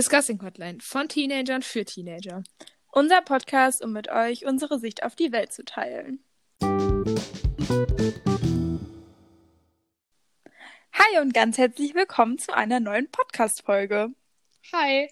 [0.00, 2.42] Discussing Hotline von Teenagern für Teenager.
[2.90, 6.24] Unser Podcast, um mit euch unsere Sicht auf die Welt zu teilen.
[10.94, 14.14] Hi und ganz herzlich willkommen zu einer neuen Podcast-Folge.
[14.72, 15.10] Hi.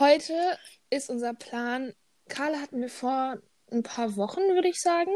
[0.00, 0.58] Heute
[0.90, 1.94] ist unser Plan.
[2.28, 3.38] Carla hatten wir vor
[3.70, 5.12] ein paar Wochen, würde ich sagen,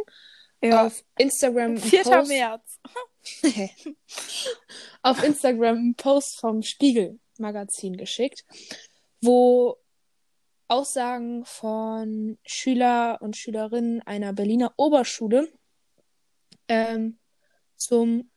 [0.63, 0.87] Ja.
[0.87, 2.05] auf Instagram einen 4.
[2.05, 2.81] Post, März.
[5.03, 8.45] auf Instagram einen Post vom Spiegel Magazin geschickt,
[9.23, 9.79] wo
[10.69, 15.49] Aussagen von Schüler und Schülerinnen einer Berliner Oberschule
[16.69, 17.19] ähm,
[17.77, 18.31] zum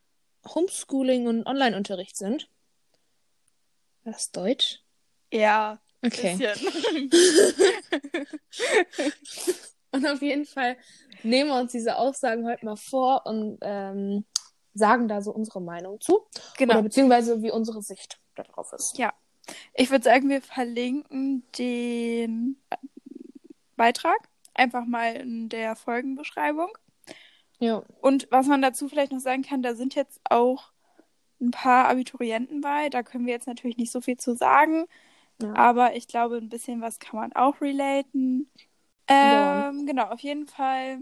[0.47, 2.49] Homeschooling und Online-Unterricht sind.
[4.03, 4.83] War das Deutsch?
[5.31, 6.37] Ja, Okay.
[9.91, 10.77] Und auf jeden Fall
[11.23, 14.25] nehmen wir uns diese Aussagen heute mal vor und ähm,
[14.73, 16.17] sagen da so unsere Meinung zu.
[16.17, 16.81] Oder genau.
[16.81, 18.97] beziehungsweise wie unsere Sicht darauf ist.
[18.97, 19.13] Ja.
[19.73, 22.57] Ich würde sagen, wir verlinken den
[23.75, 24.17] Beitrag
[24.53, 26.69] einfach mal in der Folgenbeschreibung.
[27.59, 27.83] Ja.
[28.01, 30.71] Und was man dazu vielleicht noch sagen kann, da sind jetzt auch
[31.41, 32.89] ein paar Abiturienten bei.
[32.89, 34.85] Da können wir jetzt natürlich nicht so viel zu sagen.
[35.41, 35.53] Ja.
[35.55, 38.49] Aber ich glaube, ein bisschen was kann man auch relaten.
[39.07, 40.99] Ähm, genau, auf jeden Fall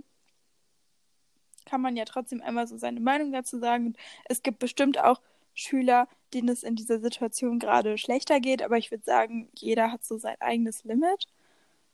[1.65, 3.87] kann man ja trotzdem einmal so seine Meinung dazu sagen.
[3.87, 5.21] Und es gibt bestimmt auch
[5.53, 8.61] Schüler, denen es in dieser Situation gerade schlechter geht.
[8.61, 11.27] Aber ich würde sagen, jeder hat so sein eigenes Limit.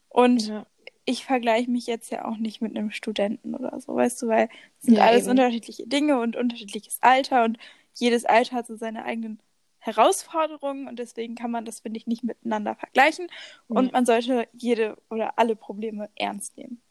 [0.09, 0.65] Und Ja.
[1.05, 4.49] ich vergleiche mich jetzt ja auch nicht mit einem Studenten oder so, weißt du, weil
[4.79, 5.31] es sind Ja, alles eben.
[5.31, 7.57] unterschiedliche Dinge und unterschiedliches Alter und
[7.93, 9.39] jedes Alter hat so seine eigenen
[9.79, 13.27] Herausforderungen und deswegen kann man das, finde ich, nicht miteinander vergleichen
[13.67, 13.91] und Nee.
[13.91, 16.81] man sollte jede oder alle Probleme ernst nehmen.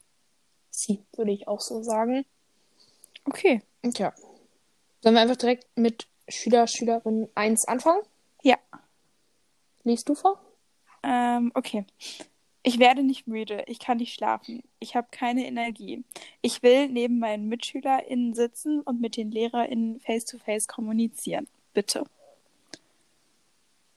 [0.71, 2.25] Sie, würde ich auch so sagen.
[3.25, 3.61] Okay.
[3.93, 4.13] Tja.
[5.01, 8.01] Sollen wir einfach direkt mit Schüler, Schülerin 1 anfangen?
[8.43, 8.57] Ja.
[9.83, 10.39] Liest du vor?
[11.03, 11.85] Ähm, okay.
[12.61, 16.03] Ich werde nicht müde, ich kann nicht schlafen, ich habe keine Energie.
[16.41, 21.47] Ich will neben meinen MitschülerInnen sitzen und mit den LehrerInnen face-to-face kommunizieren.
[21.73, 22.03] Bitte.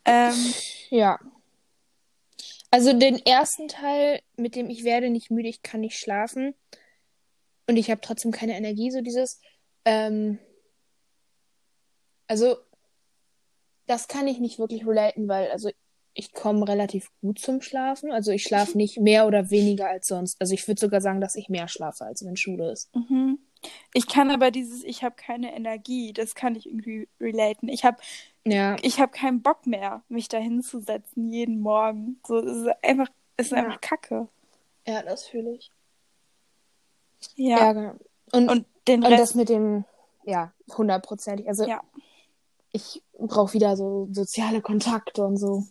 [0.04, 0.54] Ähm,
[0.90, 1.18] Ja.
[2.70, 6.54] Also den ersten Teil, mit dem ich werde nicht müde, ich kann nicht schlafen
[7.66, 9.40] und ich habe trotzdem keine Energie, so dieses,
[9.84, 10.38] ähm,
[12.32, 12.56] also
[13.86, 15.68] das kann ich nicht wirklich relaten, weil also
[16.14, 18.10] ich komme relativ gut zum Schlafen.
[18.10, 20.40] Also ich schlafe nicht mehr oder weniger als sonst.
[20.40, 22.88] Also ich würde sogar sagen, dass ich mehr schlafe, als wenn Schule ist.
[22.94, 23.38] mhm.
[23.92, 27.68] Ich kann aber dieses, ich habe keine Energie, das kann ich irgendwie relaten.
[27.68, 27.98] Ich habe
[28.46, 28.76] Ja.
[28.82, 32.18] ich keinen Bock mehr, mich da hinzusetzen jeden Morgen.
[32.26, 33.58] So, es ist einfach, es ist Ja.
[33.58, 34.26] einfach Kacke.
[34.86, 35.70] Ja, das fühle ich.
[37.36, 37.58] Ja.
[37.58, 37.94] Ja, genau.
[38.32, 39.84] Und, Und den und Rest, das mit dem,
[40.24, 41.46] ja, hundertprozentig.
[41.46, 41.82] Also ja.
[42.72, 45.64] Ich brauche wieder so soziale Kontakte und so.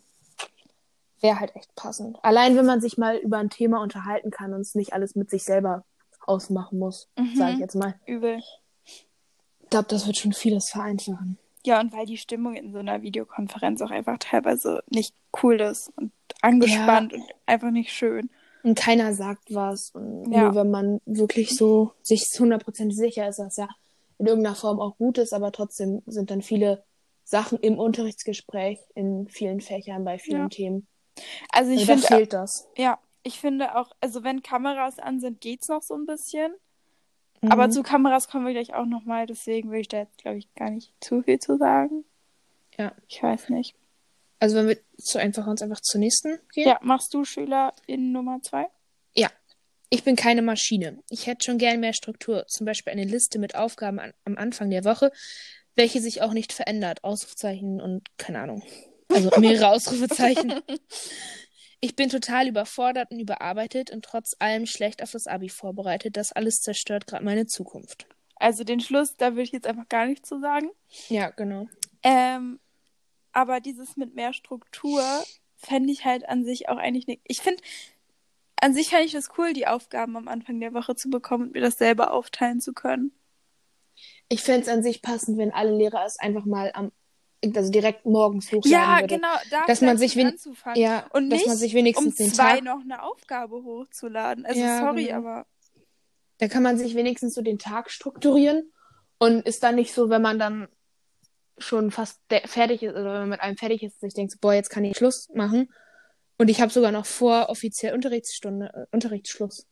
[1.20, 2.18] Wäre halt echt passend.
[2.22, 5.30] Allein wenn man sich mal über ein Thema unterhalten kann und es nicht alles mit
[5.30, 5.84] sich selber
[6.26, 7.36] ausmachen muss, Mhm.
[7.36, 7.94] sage ich jetzt mal.
[8.06, 8.38] übel.
[8.84, 11.38] Ich glaube, das wird schon vieles vereinfachen.
[11.64, 15.92] Ja, und weil die Stimmung in so einer Videokonferenz auch einfach teilweise nicht cool ist
[15.96, 18.30] und angespannt und einfach nicht schön.
[18.64, 19.90] Und keiner sagt was.
[19.90, 20.42] Und Ja.
[20.42, 23.68] nur wenn man wirklich so sich zu 100% sicher ist, dass ja
[24.18, 26.84] in irgendeiner Form auch gut ist, aber trotzdem sind dann viele
[27.24, 30.48] Sachen im Unterrichtsgespräch in vielen Fächern bei vielen Ja.
[30.48, 30.86] Themen.
[31.50, 32.68] Also ich da finde, fehlt das.
[32.76, 36.52] ja, ich finde auch, also wenn Kameras an sind, geht's noch so ein bisschen.
[37.42, 37.72] Aber Mhm.
[37.72, 40.70] zu Kameras kommen wir gleich auch nochmal, deswegen will ich da jetzt, glaube ich, gar
[40.70, 42.04] nicht zu viel zu sagen.
[42.78, 42.92] Ja.
[43.08, 43.74] Ich weiß nicht.
[44.38, 46.66] Also wenn wir zu einfach uns einfach zur nächsten gehen.
[46.68, 48.66] Ja, machst du Schüler in Nummer zwei?
[49.94, 51.02] Ich bin keine Maschine.
[51.10, 52.46] Ich hätte schon gern mehr Struktur.
[52.46, 55.12] Zum Beispiel eine Liste mit Aufgaben an, am Anfang der Woche,
[55.74, 57.04] welche sich auch nicht verändert.
[57.04, 58.62] Ausrufezeichen und keine Ahnung.
[59.08, 60.54] Also mehrere Ausrufezeichen.
[61.84, 66.16] Ich bin total überfordert und überarbeitet und trotz allem schlecht auf das Abi vorbereitet.
[66.16, 68.06] Das alles zerstört gerade meine Zukunft.
[68.36, 70.70] Also den Schluss, da würde ich jetzt einfach gar nichts zu sagen.
[71.08, 71.66] Ja, genau.
[72.04, 72.60] Ähm,
[73.32, 75.02] aber dieses mit mehr Struktur
[75.56, 77.22] fände ich halt an sich auch eigentlich nicht.
[77.24, 77.62] Ich finde,
[78.60, 81.54] an sich fände ich das cool, die Aufgaben am Anfang der Woche zu bekommen und
[81.54, 83.12] mir das selber aufteilen zu können.
[84.32, 86.90] Ich fände es an sich passend, wenn alle Lehrer es einfach mal am,
[87.54, 89.16] also direkt morgens hochladen Ja, würde.
[89.16, 90.80] genau, da Dass man sich anzufangen.
[90.80, 94.46] Ja, Und dass nicht, man sich wenigstens um den zwei Tag noch eine Aufgabe hochzuladen.
[94.46, 95.18] Also Ja, sorry, genau.
[95.18, 95.46] aber
[96.38, 98.72] Da kann man sich wenigstens so den Tag strukturieren
[99.18, 100.68] und ist dann nicht so, wenn man dann
[101.58, 104.70] schon fast fertig ist oder wenn man mit einem fertig ist, sich denkt, boah, jetzt
[104.70, 105.70] kann ich Schluss machen.
[106.38, 109.66] Und ich habe sogar noch vor offiziell Unterrichtsstunde, äh, Unterrichtsschluss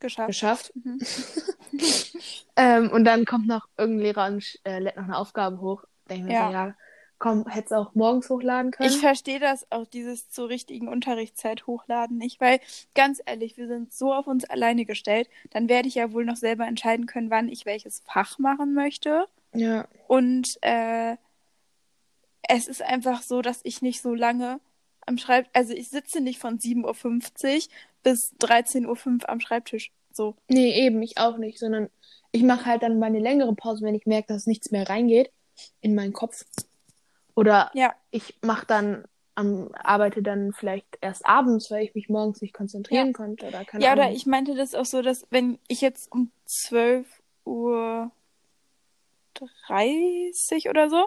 [0.00, 0.28] geschafft.
[0.28, 0.72] geschafft.
[0.74, 0.98] Mhm.
[2.58, 5.84] Ähm, und dann kommt noch irgendein Lehrer und äh, lädt noch eine Aufgabe hoch.
[6.08, 6.46] Denke ich mir Ja.
[6.46, 6.74] so, ja,
[7.18, 8.88] komm, hättest auch morgens hochladen können.
[8.88, 12.60] Ich verstehe das auch, dieses zur richtigen Unterrichtszeit hochladen nicht, weil
[12.94, 16.36] ganz ehrlich, wir sind so auf uns alleine gestellt, dann werde ich ja wohl noch
[16.36, 19.26] selber entscheiden können, wann ich welches Fach machen möchte.
[19.52, 21.16] ja, Und äh,
[22.48, 24.60] es ist einfach so, dass ich nicht so lange
[25.04, 26.84] am Schreibtisch, also ich sitze nicht von 7.50
[27.56, 27.62] Uhr
[28.06, 28.86] bis 13.05
[29.22, 29.90] Uhr am Schreibtisch.
[30.12, 30.36] So.
[30.46, 31.90] nee, eben, ich auch nicht, sondern
[32.30, 35.32] ich mache halt dann mal eine längere Pause, wenn ich merke, dass nichts mehr reingeht
[35.80, 36.44] in meinen Kopf.
[37.34, 42.40] Oder Ja, ich mache dann, am, arbeite dann vielleicht erst abends, weil ich mich morgens
[42.40, 44.04] nicht konzentrieren konnte oder keine ja, Ahnung.
[44.04, 47.08] oder ich meinte das auch so, dass wenn ich jetzt um 12
[47.44, 48.12] Uhr
[49.66, 51.06] 30 oder so,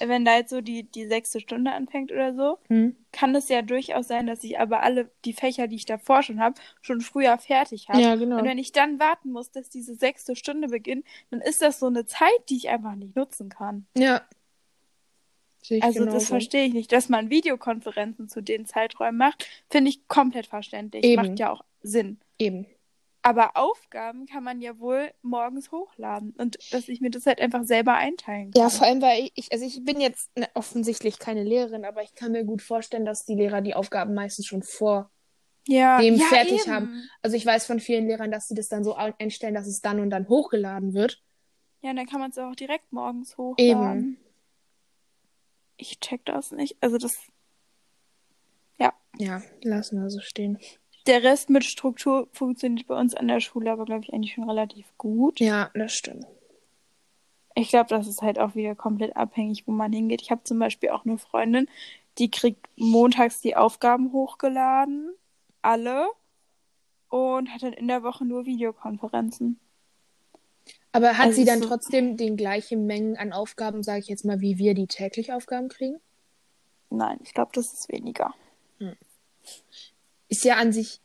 [0.00, 2.96] wenn da jetzt so die, die sechste Stunde anfängt oder so, Hm?
[3.12, 6.40] kann es ja durchaus sein, dass ich aber alle die Fächer, die ich davor schon
[6.40, 8.00] habe, schon früher fertig habe.
[8.00, 8.38] Ja, genau.
[8.38, 11.86] Und wenn ich dann warten muss, dass diese sechste Stunde beginnt, dann ist das so
[11.86, 13.86] eine Zeit, die ich einfach nicht nutzen kann.
[13.96, 14.22] Ja.
[15.80, 16.26] Also das genauso.
[16.26, 16.92] verstehe ich nicht.
[16.92, 21.04] Dass man Videokonferenzen zu den Zeiträumen macht, finde ich komplett verständlich.
[21.04, 21.22] Eben.
[21.22, 22.18] Macht ja auch Sinn.
[22.38, 22.66] Eben.
[23.26, 27.64] Aber Aufgaben kann man ja wohl morgens hochladen und dass ich mir das halt einfach
[27.64, 28.62] selber einteilen kann.
[28.62, 32.14] Ja, vor allem, weil ich, also ich bin jetzt ne, offensichtlich keine Lehrerin, aber ich
[32.14, 35.10] kann mir gut vorstellen, dass die Lehrer die Aufgaben meistens schon vor
[35.66, 36.70] ja, dem ja, fertig eben.
[36.70, 37.10] haben.
[37.22, 39.80] Also ich weiß von vielen Lehrern, dass sie das dann so ein- einstellen, dass es
[39.80, 41.22] dann und dann hochgeladen wird.
[41.80, 43.98] Ja, und dann kann man es auch direkt morgens hochladen.
[43.98, 44.18] Eben.
[45.78, 46.76] Ich check das nicht.
[46.82, 47.14] Also das.
[49.16, 50.58] Ja, lassen wir so stehen.
[51.06, 54.48] Der Rest mit Struktur funktioniert bei uns an der Schule aber, glaube ich, eigentlich schon
[54.48, 55.38] relativ gut.
[55.40, 56.26] Ja, das stimmt.
[57.54, 60.22] Ich glaube, das ist halt auch wieder komplett abhängig, wo man hingeht.
[60.22, 61.68] Ich habe zum Beispiel auch eine Freundin,
[62.18, 65.14] die kriegt montags die Aufgaben hochgeladen,
[65.62, 66.08] alle,
[67.08, 69.60] und hat dann in der Woche nur Videokonferenzen.
[70.90, 74.24] Aber hat Also sie dann so- trotzdem den gleichen Mengen an Aufgaben, sage ich jetzt
[74.24, 76.00] mal, wie wir die täglich Aufgaben kriegen?
[76.90, 78.34] Nein, ich glaube, das ist weniger.
[80.34, 81.00] Ist ja an sich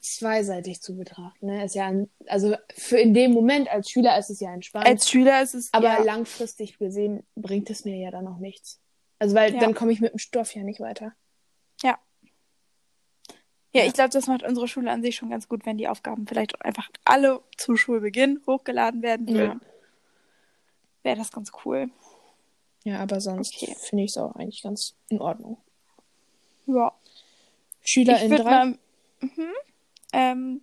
[0.00, 1.46] zweiseitig zu betrachten.
[1.46, 1.64] Ne?
[1.64, 4.86] Ist ja an, also für in dem Moment als Schüler ist es ja entspannt.
[4.86, 8.80] Als Schüler ist es aber ja, langfristig gesehen bringt es mir ja dann auch nichts.
[9.18, 9.60] Also weil Ja.
[9.60, 11.12] dann komme ich mit dem Stoff ja nicht weiter.
[11.82, 11.98] ja,
[13.74, 13.84] Ja.
[13.84, 16.54] ich glaube, das macht unsere Schule an sich schon ganz gut, wenn die Aufgaben vielleicht
[16.54, 19.34] auch einfach alle zu Schulbeginn hochgeladen werden Ja.
[19.34, 19.60] würden.
[21.02, 21.90] Wäre das ganz cool.
[22.84, 23.74] Ja, aber sonst Okay.
[23.80, 25.58] finde ich es auch eigentlich ganz in Ordnung.
[26.66, 26.92] Ja.
[27.88, 28.50] Schüler Ich in würde drei.
[28.50, 28.78] mal.
[29.20, 29.52] Mhm.
[30.12, 30.60] Ähm,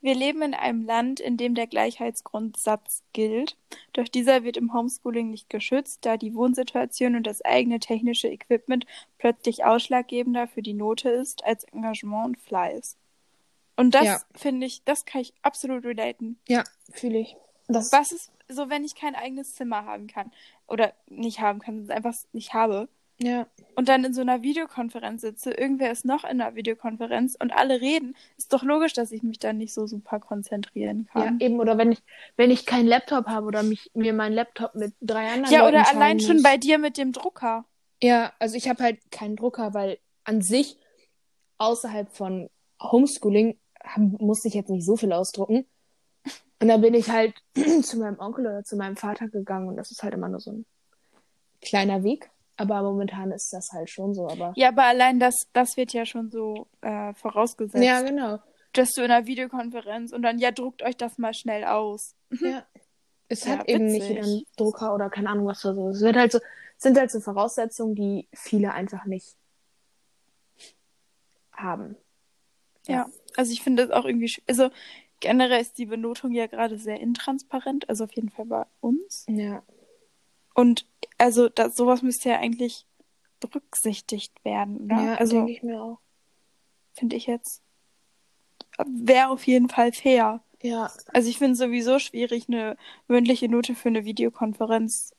[0.00, 3.56] wir leben in einem Land, in dem der Gleichheitsgrundsatz gilt.
[3.92, 8.84] Doch dieser wird im Homeschooling nicht geschützt, da die Wohnsituation und das eigene technische Equipment
[9.18, 12.96] plötzlich ausschlaggebender für die Note ist als Engagement und Fleiß.
[13.76, 14.20] Und das Ja.
[14.34, 16.38] finde ich, das kann ich absolut relaten.
[16.48, 17.36] Ja, fühle ich.
[17.68, 20.32] Das Was ist so, wenn ich kein eigenes Zimmer haben kann?
[20.66, 22.88] Oder nicht haben kann, einfach nicht habe.
[23.22, 27.52] Ja, und dann in so einer Videokonferenz sitze, irgendwer ist noch in einer Videokonferenz und
[27.52, 31.40] alle reden, ist doch logisch, dass ich mich dann nicht so super konzentrieren ja, kann.
[31.40, 31.60] eben.
[31.60, 32.02] Oder wenn ich,
[32.36, 35.76] wenn ich keinen Laptop habe oder mich, mir mein Laptop mit drei anderen Ja, Leuten
[35.76, 36.42] oder allein schon muss.
[36.42, 37.64] bei dir mit dem Drucker.
[38.02, 40.76] Ja, also ich habe halt keinen Drucker, weil an sich
[41.58, 42.50] außerhalb von
[42.82, 43.58] Homeschooling
[43.96, 45.64] musste ich jetzt nicht so viel ausdrucken.
[46.60, 47.34] Und da bin ich halt
[47.82, 50.52] zu meinem Onkel oder zu meinem Vater gegangen und das ist halt immer nur so
[50.52, 50.66] ein
[51.60, 52.31] kleiner Weg.
[52.56, 54.28] Aber momentan ist das halt schon so.
[54.28, 58.38] Aber Ja, aber allein das, das wird ja schon so äh, vorausgesetzt, ja, genau.
[58.72, 62.14] dass du in einer Videokonferenz und dann, ja, druckt euch das mal schnell aus.
[62.40, 62.64] Ja.
[63.28, 64.16] Es Ja, hat eben nicht witzig.
[64.16, 65.88] jeder einen Drucker oder keine Ahnung was da so.
[65.88, 66.38] Es wird halt so,
[66.76, 69.36] sind halt so Voraussetzungen, die viele einfach nicht
[71.52, 71.96] haben.
[72.86, 73.06] Ja,
[73.36, 74.68] also ich finde das auch irgendwie, also
[75.20, 79.24] generell ist die Benotung ja gerade sehr intransparent, also auf jeden Fall bei uns.
[79.28, 79.62] Ja.
[80.54, 80.86] Und
[81.18, 82.86] also das, sowas müsste ja eigentlich
[83.40, 85.02] berücksichtigt werden, oder?
[85.02, 85.98] Ja, also denke ich mir auch.
[86.94, 87.62] finde ich jetzt.
[88.86, 90.40] Wäre auf jeden Fall fair.
[90.62, 92.76] Ja, Also ich finde es sowieso schwierig, eine
[93.08, 95.12] mündliche Note für eine Videokonferenz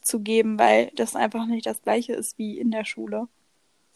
[0.00, 3.28] zu geben, weil das einfach nicht das gleiche ist wie in der Schule.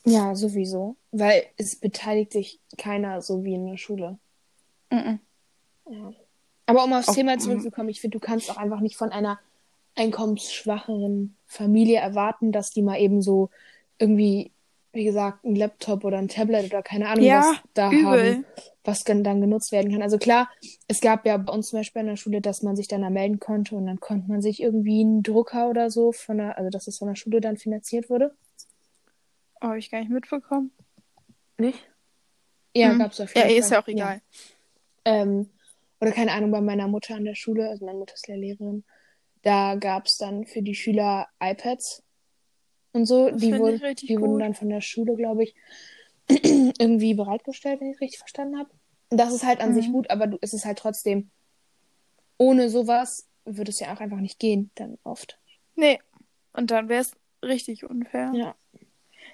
[0.04, 0.96] ja, sowieso.
[1.12, 4.18] Weil es beteiligt sich keiner so wie in der Schule.
[4.90, 5.20] Mhm.
[5.88, 6.12] Ja.
[6.66, 9.40] Aber um aufs Auf- Thema zurückzukommen, ich finde, du kannst auch einfach nicht von einer
[9.96, 13.50] einkommensschwacheren Familie erwarten, dass die mal eben so
[13.98, 14.52] irgendwie,
[14.92, 18.04] wie gesagt, ein Laptop oder ein Tablet oder keine Ahnung, Ja, was da übel.
[18.04, 18.46] haben,
[18.84, 20.02] was dann genutzt werden kann.
[20.02, 20.48] Also klar,
[20.88, 23.10] es gab ja bei uns zum Beispiel in der Schule, dass man sich dann da
[23.10, 26.70] melden konnte und dann konnte man sich irgendwie einen Drucker oder so von der, also
[26.70, 28.34] dass es von der Schule dann finanziert wurde.
[29.60, 30.72] Oh, habe ich gar nicht mitbekommen.
[31.58, 31.78] Nicht?
[32.74, 32.98] Ja, Mhm.
[32.98, 33.78] gab's auf Ja, jeden ist Fall.
[33.78, 34.22] ja auch egal.
[35.04, 35.50] Ähm,
[36.00, 38.84] oder keine Ahnung, bei meiner Mutter an der Schule, also meine Mutter ist ja Lehrerin,
[39.42, 42.02] Da gab es dann für die Schüler iPads
[42.92, 43.30] und so.
[43.30, 44.40] Das die wurden, die wurden gut.
[44.42, 45.54] dann von der Schule, glaube ich,
[46.28, 48.70] irgendwie bereitgestellt, wenn ich es richtig verstanden habe.
[49.08, 49.92] Das ist halt an sich Mhm.
[49.92, 51.30] gut, aber du, es ist halt trotzdem,
[52.38, 55.38] ohne sowas würde es ja auch einfach nicht gehen, dann oft.
[55.74, 55.98] Nee.
[56.52, 58.32] Und dann wäre es richtig unfair.
[58.34, 58.54] Ja.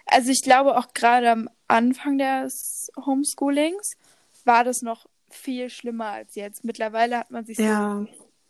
[0.07, 3.97] Also ich glaube auch gerade am Anfang des Homeschoolings
[4.45, 6.65] war das noch viel schlimmer als jetzt.
[6.65, 8.07] Mittlerweile hat man sich so Ja.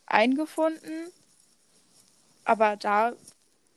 [0.06, 1.10] eingefunden,
[2.46, 3.12] aber da,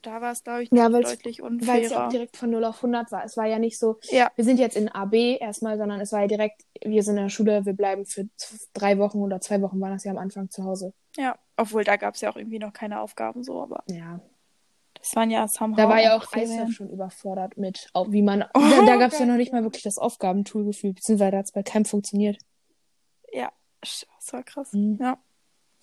[0.02, 1.52] da war es, glaube ich, Ja, deutlich Weil
[1.84, 2.06] es ja unfairer.
[2.06, 3.26] auch direkt von 0 auf 100 war.
[3.26, 6.22] Es war ja nicht so, Ja, wir sind jetzt in AB erstmal, sondern es war
[6.22, 8.30] ja direkt, wir sind in der Schule, wir bleiben für
[8.74, 10.94] drei Wochen oder zwei Wochen waren das ja am Anfang zu Hause.
[11.18, 11.38] ja.
[11.58, 14.22] Obwohl, da gab es ja auch irgendwie noch keine Aufgaben so, aber Ja.
[14.94, 16.32] das waren ja somehow Da war ja auch.
[16.32, 19.64] Eishoff schon überfordert mit, wie man, Oh, da, da gab es ja noch nicht mal
[19.64, 22.38] wirklich das Aufgabentool gefühlt, beziehungsweise hat es bei keinem funktioniert.
[23.34, 24.72] Ja, das war krass.
[24.72, 24.98] Mhm.
[25.02, 25.18] Ja.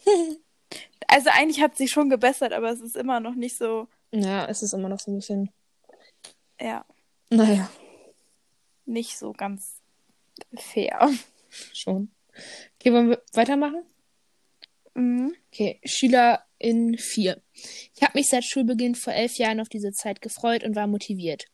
[1.08, 4.62] Also eigentlich hat sich schon gebessert, aber es ist immer noch nicht so, Ja, es
[4.62, 5.50] ist immer noch so ein bisschen,
[6.60, 6.84] ja,
[7.30, 7.70] naja,
[8.86, 9.80] nicht so ganz
[10.56, 11.10] fair.
[11.72, 12.10] schon.
[12.78, 13.82] Okay, wollen wir weitermachen?
[14.94, 15.34] Mhm.
[15.52, 17.40] Okay, Schüler in 4.
[17.94, 21.44] Ich habe mich seit Schulbeginn vor elf Jahren auf diese Zeit gefreut und war motiviert.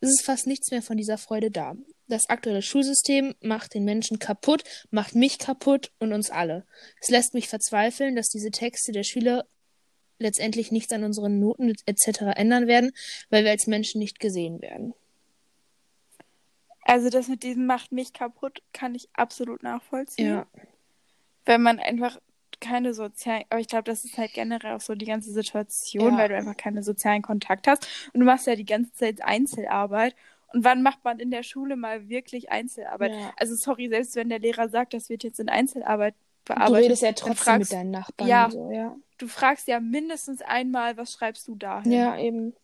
[0.00, 1.74] Es ist fast nichts mehr von dieser Freude da.
[2.08, 6.64] Das aktuelle Schulsystem macht den Menschen kaputt, macht mich kaputt und uns alle.
[7.00, 9.46] Es lässt mich verzweifeln, dass diese Texte der Schüler
[10.18, 12.22] letztendlich nichts an unseren Noten etc.
[12.34, 12.92] ändern werden,
[13.30, 14.94] weil wir als Menschen nicht gesehen werden.
[16.82, 20.26] Also das mit diesem macht mich kaputt, kann ich absolut nachvollziehen.
[20.26, 20.46] Ja,
[21.44, 22.18] Wenn man einfach
[22.60, 26.18] keine sozialen, aber ich glaube, das ist halt generell auch so die ganze Situation, Ja.
[26.18, 30.16] weil du einfach keine sozialen Kontakt hast und du machst ja die ganze Zeit Einzelarbeit.
[30.52, 33.12] Und wann macht man in der Schule mal wirklich Einzelarbeit?
[33.12, 33.32] Ja.
[33.36, 36.14] Also sorry, selbst wenn der Lehrer sagt, das wird jetzt in Einzelarbeit
[36.44, 38.50] du bearbeitet, redest ja trotzdem fragst, mit deinen Nachbarn Ja.
[38.50, 38.96] so, ja.
[39.18, 41.92] du fragst ja mindestens einmal, was schreibst du da hin?
[41.92, 42.54] Ja, eben.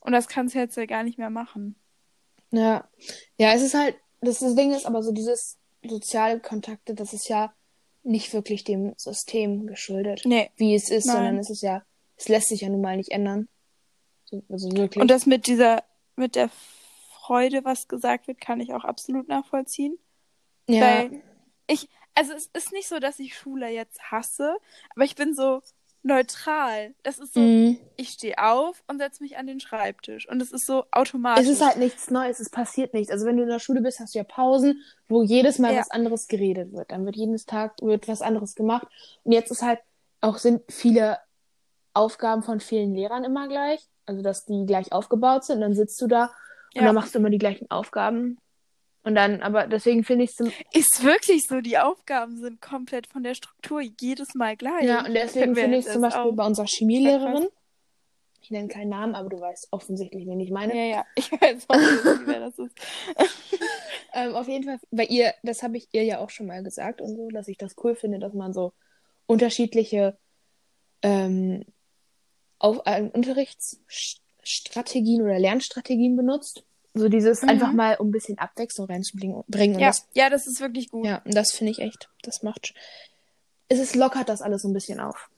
[0.00, 1.76] Und das kannst du jetzt ja gar nicht mehr machen.
[2.50, 2.88] Ja.
[3.36, 7.28] Ja, es ist halt, das, das Ding ist aber so dieses soziale Kontakte, das ist
[7.28, 7.52] ja
[8.02, 10.50] nicht wirklich dem System geschuldet, Nee.
[10.56, 11.16] wie es ist, Nein.
[11.16, 11.82] sondern es ist ja,
[12.16, 13.48] es lässt sich ja nun mal nicht ändern.
[14.24, 15.00] So, also wirklich.
[15.00, 15.82] Und das mit dieser,
[16.16, 16.48] mit der
[17.24, 19.98] Freude, was gesagt wird, kann ich auch absolut nachvollziehen.
[20.68, 21.22] ja, Weil
[21.66, 24.56] ich, also es ist nicht so, dass ich Schule jetzt hasse,
[24.94, 25.62] aber ich bin so
[26.02, 26.94] neutral.
[27.02, 27.78] Das ist so, mm.
[27.96, 30.28] ich stehe auf und setze mich an den Schreibtisch.
[30.28, 31.46] Und es ist so automatisch.
[31.46, 33.10] es ist halt nichts Neues, es passiert nichts.
[33.10, 35.80] Also wenn du in der Schule bist, hast du ja Pausen, wo jedes Mal Ja.
[35.80, 36.92] was anderes geredet wird.
[36.92, 38.86] Dann wird jeden Tag wird was anderes gemacht.
[39.22, 39.80] Und jetzt ist halt
[40.20, 41.18] auch sind viele
[41.94, 45.56] Aufgaben von vielen Lehrern immer gleich, also dass die gleich aufgebaut sind.
[45.56, 46.30] Und dann sitzt du da
[46.74, 46.86] und Ja.
[46.86, 48.38] dann machst du immer die gleichen Aufgaben.
[49.02, 53.22] Und dann, aber deswegen finde ich es Ist wirklich so, die Aufgaben sind komplett von
[53.22, 54.84] der Struktur jedes Mal gleich.
[54.84, 57.48] Ja, und deswegen finde ich jetzt zum Beispiel bei unserer Chemielehrerin,
[58.40, 60.74] ich nenne keinen Namen, aber du weißt offensichtlich, wen ich meine.
[60.74, 62.74] Ja, ja, ich weiß auch nicht, wer das ist.
[64.16, 67.00] Ähm, auf jeden Fall, bei ihr, das habe ich ihr ja auch schon mal gesagt
[67.00, 68.72] und so, dass ich das cool finde, dass man so
[69.26, 70.16] unterschiedliche
[71.02, 71.64] ähm,
[72.60, 73.10] auf, äh,
[74.48, 76.64] Unterrichtsstrategien oder Lernstrategien benutzt.
[76.94, 77.48] So dieses Mhm.
[77.48, 79.44] einfach mal, um ein bisschen Abwechslung reinzubringen.
[79.78, 81.06] Ja, das, ja, das ist wirklich gut.
[81.06, 82.72] ja, und das finde ich echt, das macht,
[83.68, 85.28] es ist lockert das alles so ein bisschen auf.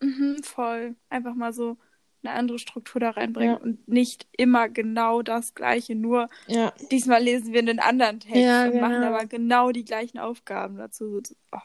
[0.00, 0.96] Mhm, voll.
[1.08, 1.76] Einfach mal so
[2.24, 3.60] eine andere Struktur da reinbringen Ja.
[3.60, 5.94] und nicht immer genau das Gleiche.
[5.94, 9.06] Nur Ja, diesmal lesen wir einen anderen Text Ja, und machen genau.
[9.14, 11.22] aber genau die gleichen Aufgaben dazu.
[11.52, 11.58] Oh.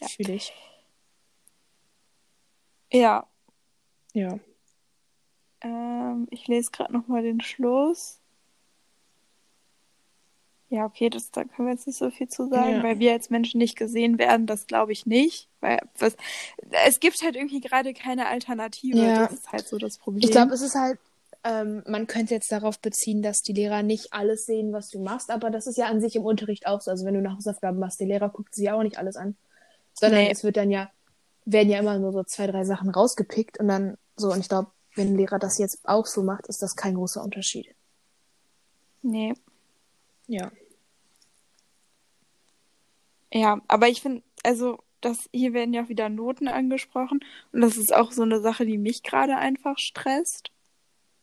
[0.00, 0.08] Ja.
[0.08, 0.52] fühle ich.
[2.90, 3.26] Ja,
[4.12, 4.38] Ja.
[5.62, 8.18] Ähm, ich lese gerade nochmal den Schluss.
[10.68, 12.82] Ja, okay, das, da können wir jetzt nicht so viel zu sagen, Ja.
[12.82, 15.48] weil wir als Menschen nicht gesehen werden, das glaube ich nicht.
[15.60, 16.16] Weil was,
[16.86, 18.96] es gibt halt irgendwie gerade keine Alternative.
[18.96, 19.26] Ja.
[19.26, 20.24] Das ist halt so das Problem.
[20.24, 20.98] Ich glaube, es ist halt,
[21.44, 25.30] ähm, man könnte jetzt darauf beziehen, dass die Lehrer nicht alles sehen, was du machst,
[25.30, 26.90] aber das ist ja an sich im Unterricht auch so.
[26.90, 29.36] Also wenn du eine Hausaufgaben machst, der Lehrer guckt sich ja auch nicht alles an.
[29.92, 30.30] Sondern Nee.
[30.30, 30.90] es wird dann ja,
[31.44, 34.70] werden ja immer nur so zwei, drei Sachen rausgepickt und dann so, und ich glaube,
[34.94, 37.74] wenn ein Lehrer das jetzt auch so macht, ist das kein großer Unterschied.
[39.02, 39.34] Nee.
[40.26, 40.50] Ja.
[43.32, 47.20] Ja, aber ich finde, also, das, hier werden ja auch wieder Noten angesprochen.
[47.52, 50.50] Und das ist auch so eine Sache, die mich gerade einfach stresst.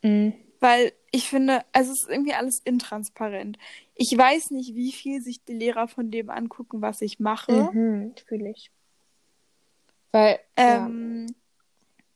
[0.01, 0.33] Mhm.
[0.59, 3.57] Weil ich finde, also es ist irgendwie alles intransparent.
[3.95, 7.69] Ich weiß nicht, wie viel sich die Lehrer von dem angucken, was ich mache.
[7.73, 8.69] Mhm, fühle ich.
[10.11, 11.27] Weil, Ähm,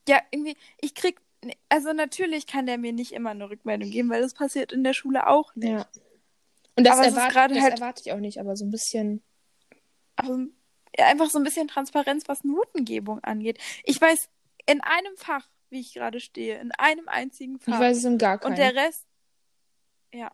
[0.07, 0.22] ja.
[0.31, 1.22] irgendwie, ich krieg,
[1.69, 4.93] also natürlich kann der mir nicht immer eine Rückmeldung geben, weil das passiert in der
[4.93, 5.59] Schule auch ja.
[5.62, 5.71] nicht.
[5.95, 6.01] ja.
[6.75, 9.21] Und das, gerade das halt- erwarte ich auch nicht, aber so ein bisschen.
[10.15, 10.39] Aber
[10.97, 13.59] ja, einfach so ein bisschen Transparenz, was Notengebung angeht.
[13.83, 14.29] Ich weiß
[14.65, 17.73] in einem Fach, wie ich gerade stehe, in einem einzigen Fach.
[17.73, 18.51] Ich weiß es in gar keinem.
[18.51, 19.05] Und der Rest,
[20.13, 20.31] ja.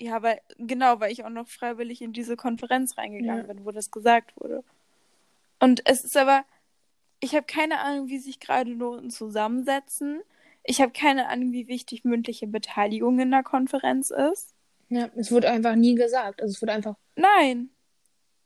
[0.00, 3.52] Ja, weil, genau, weil ich auch noch freiwillig in diese Konferenz reingegangen Ja.
[3.52, 4.64] bin, wo das gesagt wurde.
[5.60, 6.44] Und es ist aber,
[7.24, 10.20] ich habe keine Ahnung, wie sich gerade Noten zusammensetzen.
[10.62, 14.54] Ich habe keine Ahnung, wie wichtig mündliche Beteiligung in der Konferenz ist.
[14.90, 16.42] Ja, es wurde einfach nie gesagt.
[16.42, 16.96] Also es wurde einfach.
[17.16, 17.70] Nein.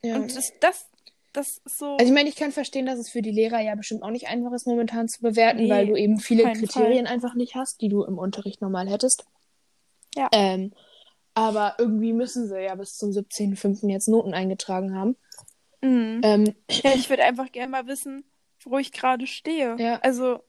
[0.03, 0.17] Ja.
[0.17, 0.89] Und das, das,
[1.33, 1.93] das ist so.
[1.97, 4.29] Also ich meine, ich kann verstehen, dass es für die Lehrer ja bestimmt auch nicht
[4.29, 7.89] einfach ist, momentan zu bewerten, Nee, weil du eben viele Kriterien einfach nicht hast, die
[7.89, 9.27] du im Unterricht normal hättest.
[10.15, 10.29] Ja.
[10.33, 10.73] Ähm,
[11.35, 13.89] aber irgendwie müssen sie ja bis zum 17.05.
[13.91, 15.17] jetzt Noten eingetragen haben.
[15.81, 16.21] Mhm.
[16.23, 18.25] Ähm, Ja, ich würde einfach gerne mal wissen,
[18.71, 19.77] wo ich gerade stehe.
[19.79, 19.97] Ja.
[20.01, 20.43] Also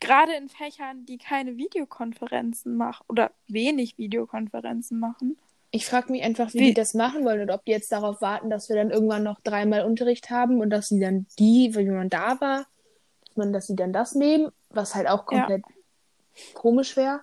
[0.00, 5.36] gerade in Fächern, die keine Videokonferenzen machen oder wenig Videokonferenzen machen.
[5.72, 8.20] ich frage mich einfach, wie, Wie- die das machen wollen und ob die jetzt darauf
[8.20, 11.94] warten, dass wir dann irgendwann noch dreimal Unterricht haben und dass sie dann die, wenn
[11.94, 12.66] man da war,
[13.26, 15.40] dass man, dass sie dann das nehmen, was halt auch Ja.
[15.40, 15.62] komplett
[16.54, 17.20] komisch wäre.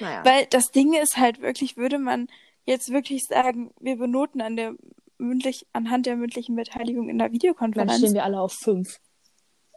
[0.00, 0.22] Naja.
[0.24, 2.28] Weil das Ding ist halt wirklich, würde man
[2.66, 4.74] jetzt wirklich sagen, wir benoten an der
[5.18, 7.98] mündlich, anhand der mündlichen Beteiligung in der dann Videokonferenz.
[7.98, 9.00] stehen wir alle auf fünf.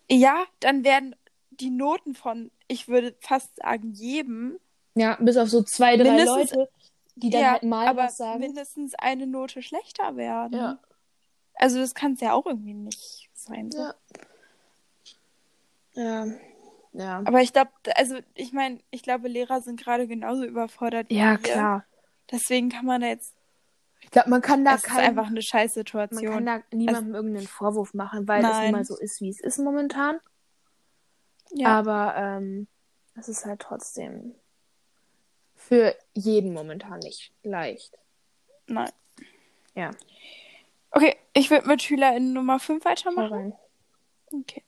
[0.09, 1.15] Ja, dann werden
[1.51, 4.57] die Noten von, ich würde fast sagen, jedem,
[4.95, 6.69] Ja, bis auf so zwei, drei Mindestens- Leute,
[7.15, 8.39] die dann ja, halt mal aber was sagen.
[8.39, 10.57] mindestens eine Note schlechter werden.
[10.57, 10.79] Ja.
[11.55, 13.69] Also das kann es ja auch irgendwie nicht sein.
[13.71, 13.79] So.
[13.79, 13.93] Ja.
[15.93, 16.25] Ja.
[16.93, 17.21] Ja.
[17.25, 21.37] Aber ich glaube, also ich meine, ich glaube, Lehrer sind gerade genauso überfordert wie Ja,
[21.37, 21.85] klar.
[22.31, 23.33] Deswegen kann man da jetzt,
[24.11, 26.45] Ich glaube, man kann da es ist kein, einfach eine man kann Scheißsituation.
[26.45, 30.19] da niemandem irgendeinen Vorwurf machen, weil es nun mal so ist, wie es ist momentan.
[31.53, 32.67] Ja, Aber ähm,
[33.15, 34.35] es ist halt trotzdem
[35.55, 37.97] für jeden momentan nicht leicht.
[38.67, 38.91] nein.
[39.75, 39.91] Ja.
[40.91, 43.53] Okay, ich würde mit SchülerInnen Nummer 5 weitermachen.
[44.33, 44.61] Okay.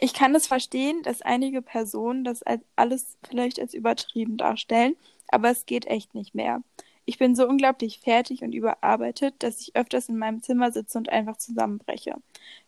[0.00, 2.42] Ich kann es verstehen, dass einige Personen das
[2.76, 4.96] alles vielleicht als übertrieben darstellen,
[5.26, 6.62] aber es geht echt nicht mehr.
[7.08, 11.08] Ich bin so unglaublich fertig und überarbeitet, dass ich öfters in meinem Zimmer sitze und
[11.08, 12.16] einfach zusammenbreche.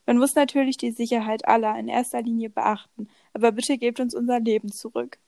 [0.07, 4.40] Man muss natürlich die Sicherheit aller in erster Linie beachten, aber bitte gebt uns unser
[4.40, 5.18] Leben zurück.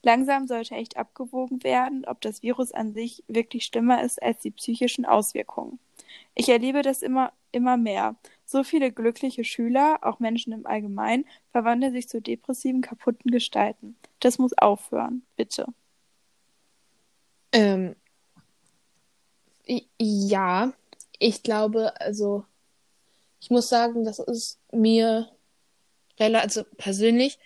[0.00, 4.52] Langsam sollte echt abgewogen werden, ob das Virus an sich wirklich schlimmer ist als die
[4.52, 5.78] psychischen Auswirkungen.
[6.34, 8.16] Ich erlebe das immer, immer mehr.
[8.46, 13.96] So viele glückliche Schüler, auch Menschen im Allgemeinen, verwandeln sich zu depressiven, kaputten Gestalten.
[14.20, 15.66] Das muss aufhören, bitte.
[17.52, 17.96] Ähm,
[19.98, 20.72] ja,
[21.18, 22.44] ich glaube, also
[23.40, 25.30] ich muss sagen, dass es mir
[26.18, 27.38] rela also persönlich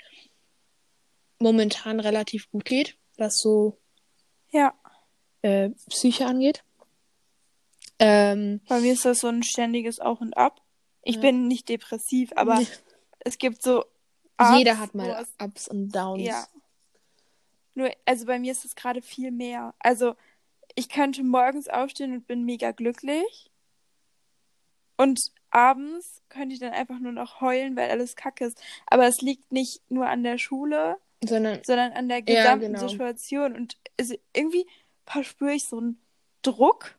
[1.38, 3.78] momentan relativ gut geht, was so
[4.50, 4.74] Ja,
[5.42, 6.62] äh, Psyche angeht.
[7.98, 10.62] Ähm, bei mir ist das so ein ständiges Auf und Ab.
[11.02, 11.20] Ich Ja.
[11.22, 12.60] bin nicht depressiv, aber
[13.20, 13.84] es gibt so.
[14.58, 16.22] jeder Ups, hat wo mal Ups und Downs.
[16.22, 16.46] Ja.
[17.74, 19.74] Nur, also bei mir ist es gerade viel mehr.
[19.78, 20.14] Also,
[20.76, 23.50] ich könnte morgens aufstehen und bin mega glücklich.
[24.98, 28.62] Und abends könnte ich dann einfach nur noch heulen, weil alles kacke ist.
[28.86, 32.88] Aber es liegt nicht nur an der Schule, Sondern, sondern an der Ja, gesamten genau.
[32.88, 33.54] Situation.
[33.56, 33.76] Und
[34.32, 34.66] irgendwie
[35.04, 36.00] verspüre ich so einen
[36.42, 36.98] Druck,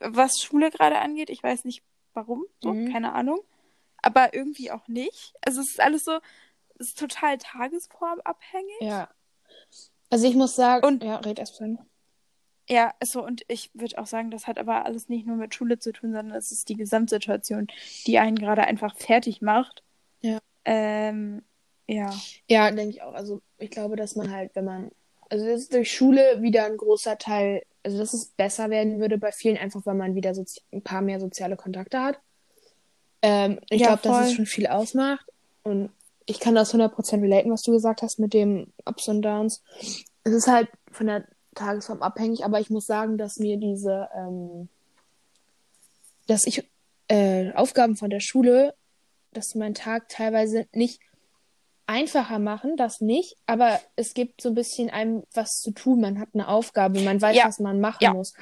[0.00, 1.30] was Schule gerade angeht.
[1.30, 1.82] Ich weiß nicht
[2.14, 2.92] warum, so, Mhm.
[2.92, 3.40] keine Ahnung.
[4.02, 5.34] Aber irgendwie auch nicht.
[5.44, 6.18] Also es ist alles so,
[6.78, 8.80] es ist total tagesformabhängig.
[8.80, 9.08] ja.
[10.10, 11.78] Also ich muss sagen, Und- ja, red erst mal.
[12.68, 15.78] Ja, so und ich würde auch sagen, das hat aber alles nicht nur mit Schule
[15.80, 17.66] zu tun, sondern es ist die Gesamtsituation,
[18.06, 19.82] die einen gerade einfach fertig macht.
[20.20, 20.38] Ja.
[20.64, 21.42] Ähm,
[21.88, 22.14] ja.
[22.48, 23.14] Ja, denke ich auch.
[23.14, 24.92] Also ich glaube, dass man halt, wenn man,
[25.30, 29.18] also das ist durch Schule wieder ein großer Teil, also dass es besser werden würde
[29.18, 30.32] bei vielen, einfach weil man wieder
[30.72, 32.20] ein paar mehr soziale Kontakte hat.
[33.22, 35.26] Ähm, ich Ja, glaube, dass es schon viel ausmacht.
[35.64, 35.90] Und
[36.30, 39.62] ich kann das 100% relaten, was du gesagt hast mit dem Ups und Downs.
[40.24, 44.68] Es ist halt von der Tagesform abhängig, aber ich muss sagen, dass mir diese, ähm,
[46.26, 46.68] dass ich
[47.08, 48.74] äh, Aufgaben von der Schule,
[49.32, 51.00] dass die meinen Tag teilweise nicht
[51.86, 56.00] einfacher machen, das nicht, aber es gibt so ein bisschen einem was zu tun.
[56.00, 57.46] Man hat eine Aufgabe, man weiß, Ja.
[57.46, 58.12] was man machen Ja.
[58.14, 58.32] muss.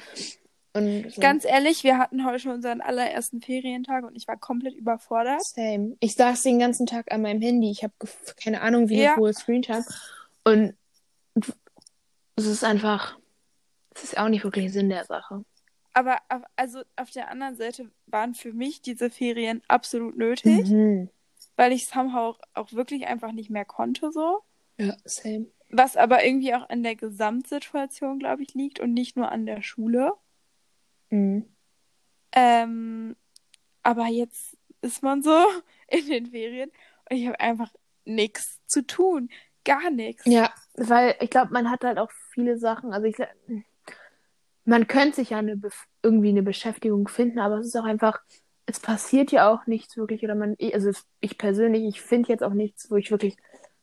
[0.73, 1.19] Und so.
[1.21, 5.43] Ganz ehrlich, wir hatten heute unseren allerersten Ferientag und ich war komplett überfordert.
[5.43, 5.97] Same.
[5.99, 7.71] Ich saß den ganzen Tag an meinem Handy.
[7.71, 7.93] Ich habe
[8.41, 9.15] keine Ahnung, wie Ja.
[9.17, 9.83] hohe Screentime.
[10.43, 10.75] Und
[12.35, 13.17] es ist einfach,
[13.95, 15.43] es ist auch nicht wirklich Sinn der Sache.
[15.93, 21.09] Aber auf- also auf der anderen Seite waren für mich diese Ferien absolut nötig, Mhm.
[21.55, 24.39] weil ich somehow auch, auch wirklich einfach nicht mehr konnte so.
[24.77, 25.47] Ja, same.
[25.71, 29.61] Was aber irgendwie auch an der Gesamtsituation, glaube ich, liegt und nicht nur an der
[29.61, 30.13] Schule.
[31.09, 31.45] Mhm.
[32.31, 33.15] Ähm,
[33.83, 35.35] aber jetzt ist man so
[35.87, 36.71] in den Ferien
[37.09, 37.73] und ich habe einfach
[38.05, 39.29] nichts zu tun.
[39.65, 40.25] Gar nichts.
[40.25, 42.93] Ja, weil ich glaube, man hat halt auch viele Sachen.
[42.93, 43.17] Also ich
[44.69, 45.59] man könnte sich ja eine
[46.03, 48.21] irgendwie eine Beschäftigung finden, aber es ist auch einfach,
[48.67, 50.23] es passiert ja auch nichts wirklich.
[50.23, 53.35] Oder man, also ich persönlich, ich finde jetzt auch nichts, wo ich wirklich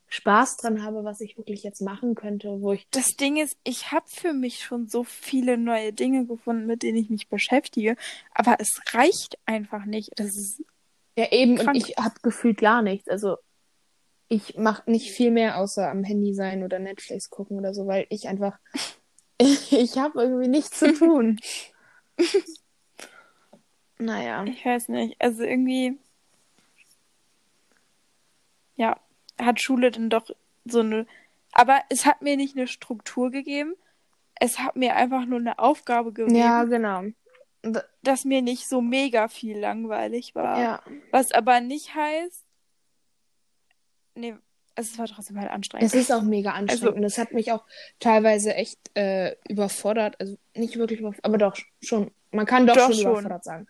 [0.09, 2.87] Spaß dran habe, was ich wirklich jetzt machen könnte, wo ich.
[2.91, 6.97] Das Ding ist, ich habe für mich schon so viele neue Dinge gefunden, mit denen
[6.97, 7.97] ich mich beschäftige,
[8.33, 10.11] aber es reicht einfach nicht.
[10.15, 10.63] Das ist
[11.17, 11.69] ja eben krank.
[11.69, 13.09] und ich habe gefühlt gar nichts.
[13.09, 13.37] Also
[14.29, 18.07] ich mache nicht viel mehr außer am Handy sein oder Netflix gucken oder so, weil
[18.09, 18.57] ich einfach
[19.37, 21.39] ich habe irgendwie nichts zu tun.
[23.97, 24.45] naja.
[24.45, 25.19] Ich weiß nicht.
[25.19, 25.97] Also irgendwie
[28.77, 28.99] ja,
[29.39, 30.29] hat Schule dann doch
[30.65, 31.05] so eine.
[31.51, 33.75] Aber es hat mir nicht eine Struktur gegeben.
[34.39, 36.35] Es hat mir einfach nur eine Aufgabe gegeben.
[36.35, 37.03] Ja, genau.
[38.03, 40.61] Dass mir nicht so mega viel langweilig war.
[40.61, 40.81] Ja.
[41.11, 42.43] Was aber nicht heißt.
[44.15, 44.35] Nee,
[44.75, 45.87] es war trotzdem halt anstrengend.
[45.87, 46.83] Es ist auch mega anstrengend.
[46.83, 47.65] Also, und es hat mich auch
[47.99, 50.19] teilweise echt äh, überfordert.
[50.19, 52.11] Also nicht wirklich überfordert, aber doch schon.
[52.31, 53.67] Man kann doch, doch schon, schon überfordert sagen.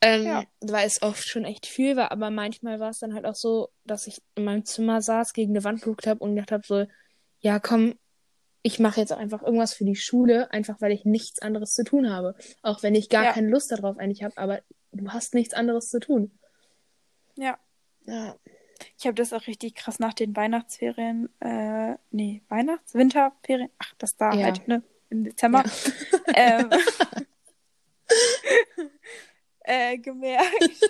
[0.00, 0.44] Ähm, ja.
[0.60, 3.70] Weil es oft schon echt viel war, aber manchmal war es dann halt auch so,
[3.84, 6.86] dass ich in meinem Zimmer saß, gegen eine Wand geguckt habe und gedacht habe, so,
[7.40, 7.94] ja komm,
[8.62, 11.84] ich mache jetzt auch einfach irgendwas für die Schule, einfach weil ich nichts anderes zu
[11.84, 12.34] tun habe.
[12.62, 13.32] Auch wenn ich gar ja.
[13.32, 14.60] keine Lust darauf eigentlich habe, aber
[14.92, 16.32] du hast nichts anderes zu tun.
[17.36, 17.58] Ja.
[18.06, 18.34] Ja.
[18.98, 24.16] Ich habe das auch richtig krass nach den Weihnachtsferien, äh, nee, Weihnachts-, Winterferien, ach, das
[24.16, 24.46] da ja.
[24.46, 25.64] halt, ne, im Dezember.
[26.34, 26.58] Ja.
[26.60, 26.70] ähm,
[29.66, 30.80] äh, gemerkt,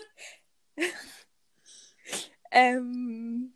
[2.51, 3.53] ähm,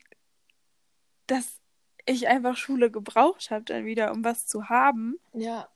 [1.27, 1.59] dass
[2.05, 5.19] ich einfach Schule gebraucht habe dann wieder, um was zu haben.
[5.33, 5.69] Ja.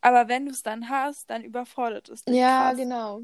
[0.00, 2.34] Aber wenn du es dann hast, dann überfordert es dich.
[2.34, 2.78] Ja, krass.
[2.78, 3.20] genau.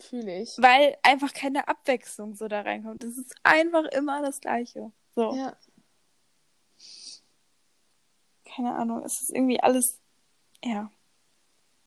[0.00, 0.50] Fühle ich.
[0.58, 3.04] Weil einfach keine Abwechslung so da reinkommt.
[3.04, 4.92] Es ist einfach immer das Gleiche.
[5.14, 5.34] So.
[5.34, 5.56] Ja.
[8.44, 9.02] Keine Ahnung.
[9.04, 10.00] Es ist irgendwie alles.
[10.64, 10.90] Ja.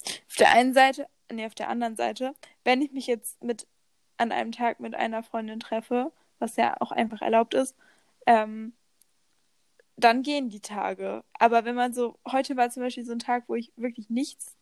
[0.03, 3.67] Auf der einen Seite nee, auf der anderen Seite, wenn ich mich jetzt mit
[4.17, 7.75] an einem Tag mit einer Freundin treffe, was ja auch einfach erlaubt ist,
[8.25, 8.73] ähm,
[9.97, 11.23] dann gehen die Tage.
[11.33, 14.55] Aber wenn man so, heute war zum Beispiel so ein Tag, wo ich wirklich nichts,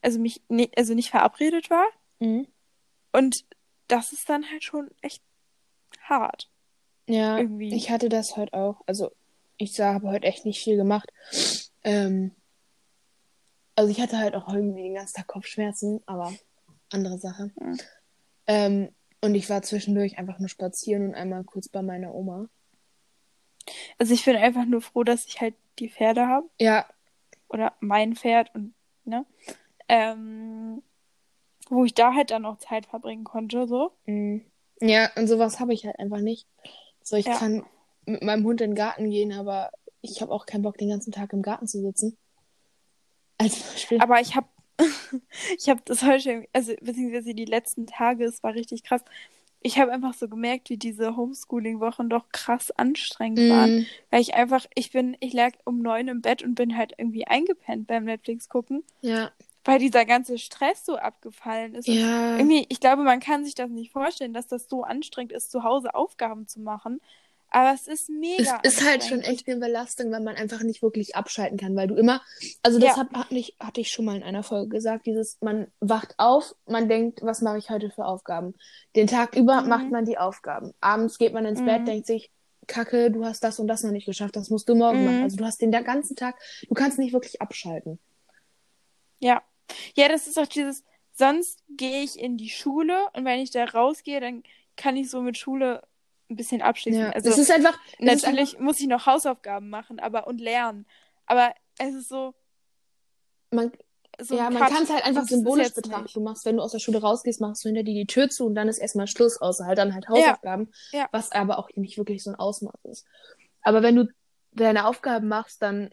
[0.00, 1.86] also mich, ne, also nicht verabredet war.
[2.18, 2.46] Mhm.
[3.12, 3.44] Und
[3.88, 5.22] das ist dann halt schon echt
[6.00, 6.50] hart.
[7.08, 7.74] Ja, irgendwie.
[7.74, 8.80] ich hatte das heute auch.
[8.86, 9.12] Also
[9.58, 11.12] ich habe heute echt nicht viel gemacht.
[11.84, 12.32] Ähm,
[13.76, 16.32] also ich hatte halt auch irgendwie den ganzen Tag Kopfschmerzen, aber
[16.90, 17.52] andere Sache.
[17.60, 17.78] Mhm.
[18.46, 18.88] Ähm,
[19.20, 22.48] und ich war zwischendurch einfach nur spazieren und einmal kurz bei meiner Oma.
[23.98, 26.48] Also ich bin einfach nur froh, dass ich halt die Pferde habe.
[26.60, 26.86] Ja.
[27.48, 29.26] Oder mein Pferd und, ne?
[29.88, 30.82] Ähm,
[31.68, 33.92] wo ich da halt dann auch Zeit verbringen konnte, so.
[34.06, 34.44] Mhm.
[34.80, 36.46] Ja, und sowas habe ich halt einfach nicht.
[37.02, 37.36] So, ich ja.
[37.36, 37.64] kann
[38.04, 41.12] mit meinem Hund in den Garten gehen, aber ich habe auch keinen Bock, den ganzen
[41.12, 42.16] Tag im Garten zu sitzen.
[43.38, 44.00] Als Beispiel.
[44.00, 44.46] Aber ich habe
[45.58, 49.02] ich habe das heute, also beziehungsweise die letzten Tage, es war richtig krass.
[49.62, 53.50] Ich habe einfach so gemerkt, wie diese Homeschooling-Wochen doch krass anstrengend mm.
[53.50, 53.86] waren.
[54.10, 57.26] Weil ich einfach, ich bin, ich lag um neun im Bett und bin halt irgendwie
[57.26, 58.84] eingepennt beim Netflix gucken.
[59.00, 59.32] Ja.
[59.64, 61.88] Weil dieser ganze Stress so abgefallen ist.
[61.88, 62.36] Ja.
[62.36, 65.64] irgendwie, ich glaube, man kann sich das nicht vorstellen, dass das so anstrengend ist, zu
[65.64, 67.00] Hause Aufgaben zu machen.
[67.50, 68.60] Aber es ist mega.
[68.62, 71.88] Es ist halt schon echt eine Belastung, weil man einfach nicht wirklich abschalten kann, weil
[71.88, 72.20] du immer,
[72.62, 72.96] also das ja.
[72.98, 76.54] hat, hat nicht, hatte ich schon mal in einer Folge gesagt, dieses, man wacht auf,
[76.66, 78.54] man denkt, was mache ich heute für Aufgaben?
[78.94, 79.68] Den Tag über mhm.
[79.68, 80.72] macht man die Aufgaben.
[80.80, 81.66] Abends geht man ins mhm.
[81.66, 82.30] Bett, denkt sich,
[82.66, 85.04] Kacke, du hast das und das noch nicht geschafft, das musst du morgen mhm.
[85.06, 85.22] machen.
[85.22, 86.36] Also du hast den ganzen Tag,
[86.68, 87.98] du kannst nicht wirklich abschalten.
[89.18, 89.42] Ja.
[89.96, 93.64] Ja, das ist auch dieses, sonst gehe ich in die Schule und wenn ich da
[93.64, 94.42] rausgehe, dann
[94.76, 95.82] kann ich so mit Schule
[96.28, 97.00] ein bisschen abschließen.
[97.00, 97.78] Ja, also, es ist einfach.
[97.98, 98.60] Natürlich ist einfach...
[98.60, 100.86] muss ich noch Hausaufgaben machen, aber und lernen.
[101.26, 102.34] Aber es ist so.
[103.50, 103.72] Man,
[104.20, 106.04] so ja, man kann es halt einfach symbolisch betrachten.
[106.04, 106.16] Nicht.
[106.16, 108.46] Du machst, wenn du aus der Schule rausgehst, machst du hinter dir die Tür zu
[108.46, 111.00] und dann ist erstmal Schluss, außer halt dann halt Hausaufgaben, ja.
[111.00, 111.08] Ja.
[111.12, 113.06] was aber auch nicht wirklich so ein Ausmaß ist.
[113.62, 114.08] Aber wenn du
[114.52, 115.90] deine Aufgaben machst, dann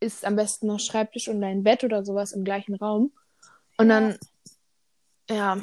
[0.00, 3.12] ist am besten noch Schreibtisch und dein Bett oder sowas im gleichen Raum.
[3.76, 4.18] Und dann,
[5.28, 5.58] ja,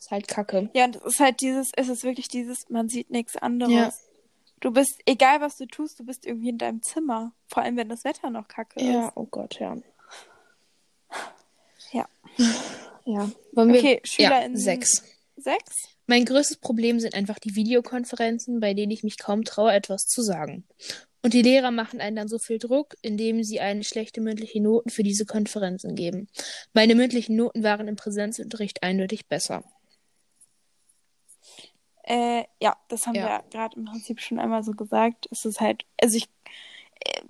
[0.00, 0.70] ist halt kacke.
[0.74, 3.72] Ja, und es ist halt dieses, es ist wirklich dieses, man sieht nichts anderes.
[3.72, 3.92] Ja.
[4.60, 7.32] Du bist, egal was du tust, du bist irgendwie in deinem Zimmer.
[7.46, 8.94] Vor allem, wenn das Wetter noch kacke ja, ist.
[8.94, 9.76] Ja, oh Gott, ja.
[11.92, 12.08] Ja.
[13.04, 13.30] Ja.
[13.52, 13.80] Wollen wir...
[13.80, 15.02] Okay, Schüler ja, in sechs.
[15.36, 15.88] Sechs?
[16.06, 20.22] Mein größtes Problem sind einfach die Videokonferenzen, bei denen ich mich kaum traue, etwas zu
[20.22, 20.64] sagen.
[21.22, 24.90] Und die Lehrer machen einen dann so viel Druck, indem sie einen schlechte mündliche Noten
[24.90, 26.28] für diese Konferenzen geben.
[26.72, 29.64] Meine mündlichen Noten waren im Präsenzunterricht eindeutig besser.
[32.10, 33.22] Äh, ja, das haben Ja.
[33.22, 35.28] wir gerade im Prinzip schon einmal so gesagt.
[35.30, 36.28] Es ist halt, also ich,
[37.04, 37.20] äh,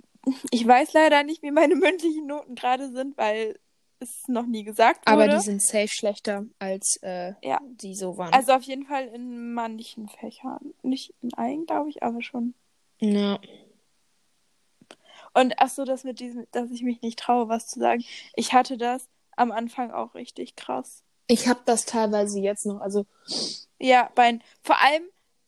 [0.49, 3.59] ich weiß leider nicht, wie meine mündlichen Noten gerade sind, weil
[3.99, 5.11] es noch nie gesagt wurde.
[5.11, 7.59] Aber die sind safe schlechter, als äh, Ja.
[7.63, 8.33] die so waren.
[8.33, 10.73] also auf jeden Fall in manchen Fächern.
[10.81, 12.55] Nicht in allen, glaube ich, aber schon.
[12.99, 13.39] ja.
[15.33, 18.03] Und ach so, das mit diesem, dass ich mich nicht traue, was zu sagen.
[18.35, 21.03] Ich hatte das am Anfang auch richtig krass.
[21.31, 23.05] Ich habe das teilweise jetzt noch, also
[23.79, 25.03] Ja, bei, vor allem,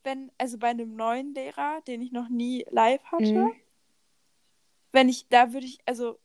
[0.05, 3.51] wenn, also bei einem neuen Lehrer, den ich noch nie live hatte, Mhm.
[4.93, 6.19] wenn ich, da würde ich, also,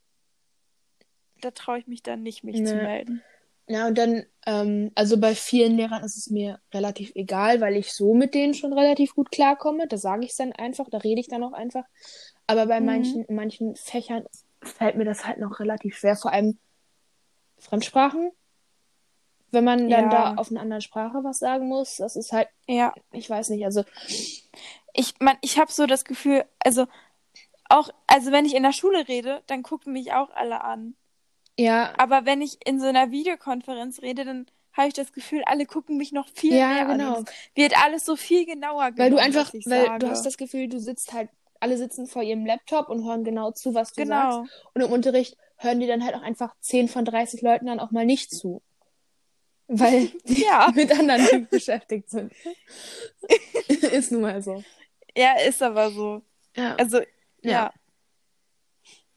[1.40, 2.82] da traue ich mich dann nicht, mich zu Nee.
[2.82, 3.22] melden.
[3.70, 7.92] Ja, und dann, ähm, also bei vielen Lehrern ist es mir relativ egal, weil ich
[7.92, 9.86] so mit denen schon relativ gut klarkomme.
[9.88, 11.84] Da sage ich es dann einfach, da rede ich dann auch einfach.
[12.46, 12.86] Aber bei Mhm.
[12.86, 14.24] manchen, manchen Fächern
[14.62, 16.58] fällt mir das halt noch relativ schwer, vor allem
[17.58, 18.32] Fremdsprachen.
[19.50, 20.08] Wenn man dann Ja.
[20.10, 23.64] da auf einer anderen Sprache was sagen muss, das ist halt, Ja, ich weiß nicht,
[23.64, 23.84] also
[24.92, 26.86] ich, man, ich habe so das Gefühl, also,
[27.68, 30.94] auch, also wenn ich in der Schule rede, dann gucken mich auch alle an.
[31.56, 35.66] ja, Aber wenn ich in so einer Videokonferenz rede, dann habe ich das Gefühl, alle
[35.66, 37.16] gucken mich noch viel Ja, mehr genau.
[37.16, 37.24] an.
[37.54, 39.98] Wird alles so viel genauer weil du einfach, weil sage.
[40.06, 41.28] du hast das Gefühl, du sitzt halt,
[41.60, 44.44] alle sitzen vor ihrem Laptop und hören genau zu, was du Genau.
[44.44, 44.70] sagst.
[44.74, 47.90] Und im Unterricht hören die dann halt auch einfach 10 von 30 Leuten dann auch
[47.90, 48.62] mal nicht zu.
[49.68, 50.70] Weil die Ja.
[50.74, 52.32] mit anderen Dingen beschäftigt sind.
[53.68, 54.64] Ist nun mal so.
[55.16, 56.22] Ja, ist aber so.
[56.56, 56.74] Ja.
[56.76, 56.98] Also,
[57.42, 57.44] ja.
[57.50, 57.72] Ja.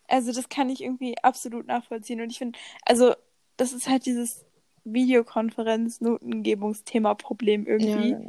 [0.08, 2.20] Also, das kann ich irgendwie absolut nachvollziehen.
[2.22, 3.16] Und ich finde, also,
[3.58, 4.44] das ist halt dieses
[4.84, 8.12] Videokonferenz-Notengebungsthema-Problem irgendwie.
[8.12, 8.20] ja.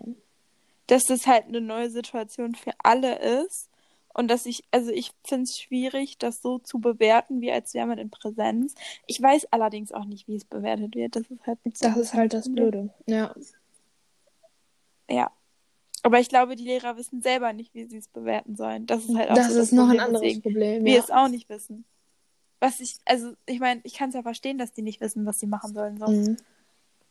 [0.87, 3.69] Dass das halt eine neue Situation für alle ist.
[4.14, 7.87] Und dass ich, also ich finde es schwierig, das so zu bewerten, wie als wäre
[7.87, 8.75] man in Präsenz.
[9.07, 11.16] Ich weiß allerdings auch nicht, wie es bewertet wird.
[11.16, 12.90] Das ist halt Das ist halt das Blöde.
[13.07, 13.35] Ja.
[15.11, 15.31] Ja.
[16.03, 18.87] Aber ich glaube, die Lehrer wissen selber nicht, wie sie es bewerten sollen.
[18.87, 20.85] Das ist halt auch Das so ist noch ein Problem, anderes weswegen Problem.
[20.85, 21.01] wir Ja.
[21.01, 21.85] es auch nicht wissen.
[22.61, 25.38] Was ich, also ich meine, ich kann es ja verstehen, dass die nicht wissen, was
[25.38, 25.98] sie machen sollen.
[25.98, 26.07] So.
[26.09, 26.37] Mhm.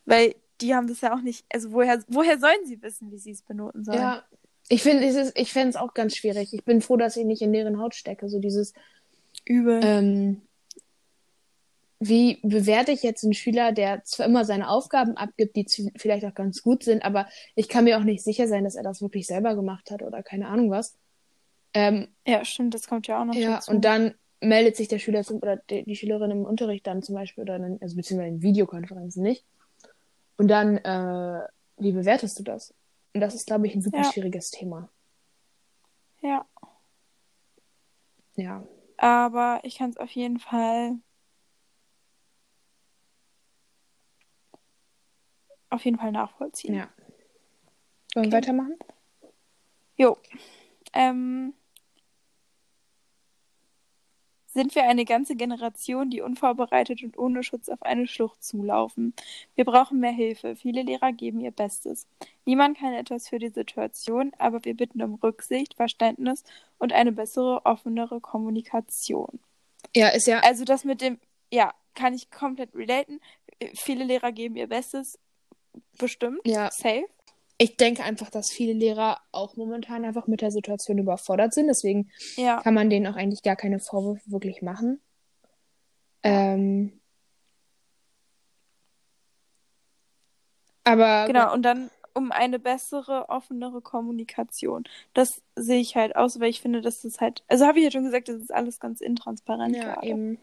[0.06, 3.32] Weil die haben das ja auch nicht, also woher, woher sollen sie wissen, wie sie
[3.32, 4.00] es benoten sollen?
[4.00, 4.24] Ja.
[4.72, 6.54] Ich finde es ich fände es auch ganz schwierig.
[6.54, 8.30] Ich bin froh, dass ich nicht in deren Haut stecke.
[8.30, 8.74] So dieses,
[9.44, 9.82] Übel.
[9.84, 10.42] ähm,
[12.00, 16.34] wie bewerte ich jetzt einen Schüler, der zwar immer seine Aufgaben abgibt, die vielleicht auch
[16.34, 19.28] ganz gut sind, aber ich kann mir auch nicht sicher sein, dass er das wirklich
[19.28, 20.98] selber gemacht hat oder keine Ahnung was.
[21.74, 23.72] Ähm, Ja, stimmt, das kommt ja auch noch ja, dazu.
[23.72, 27.16] und dann meldet sich der Schüler zum, oder die, die Schülerin im Unterricht dann zum
[27.16, 29.44] Beispiel oder in, also beziehungsweise in Videokonferenzen nicht.
[30.38, 31.42] Und dann, äh,
[31.78, 32.74] wie bewertest du das?
[33.14, 34.12] Und das ist, glaube ich, ein super Ja.
[34.12, 34.90] schwieriges Thema.
[36.22, 36.46] Ja,
[38.36, 38.64] Ja.
[38.98, 41.00] aber ich kann es auf jeden Fall
[45.70, 46.76] auf jeden Fall nachvollziehen.
[46.76, 46.90] Ja.
[48.14, 48.32] Wollen wir Okay.
[48.38, 48.76] weitermachen?
[49.98, 50.18] Jo.
[50.94, 51.54] Ähm,
[54.54, 59.14] sind wir eine ganze Generation, die unvorbereitet und ohne Schutz auf eine Schlucht zulaufen.
[59.56, 60.56] Wir brauchen mehr Hilfe.
[60.56, 62.06] Viele Lehrer geben ihr Bestes.
[62.46, 66.44] Niemand kann etwas für die Situation, aber wir bitten um Rücksicht, Verständnis
[66.80, 69.40] und eine bessere, offenere Kommunikation.
[69.96, 70.40] Ja, ist ja.
[70.40, 71.18] Also das mit dem,
[71.52, 73.20] ja, kann ich komplett relaten.
[73.76, 75.18] Viele Lehrer geben ihr Bestes,
[75.98, 76.70] bestimmt, Ja.
[76.72, 77.06] safe.
[77.62, 81.68] Ich denke einfach, dass viele Lehrer auch momentan einfach mit der Situation überfordert sind.
[81.68, 85.00] Deswegen Ja, kann man denen auch eigentlich gar keine Vorwürfe wirklich machen.
[86.24, 87.00] Ähm,
[90.84, 94.86] aber Genau, und dann um eine bessere, offenere Kommunikation.
[95.14, 97.92] Das sehe ich halt aus, weil ich finde, dass das halt, also habe ich ja
[97.92, 100.08] schon gesagt, das ist alles ganz intransparent ja, gerade.
[100.08, 100.40] eben.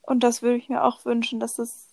[0.00, 1.87] Und das würde ich mir auch wünschen, dass das.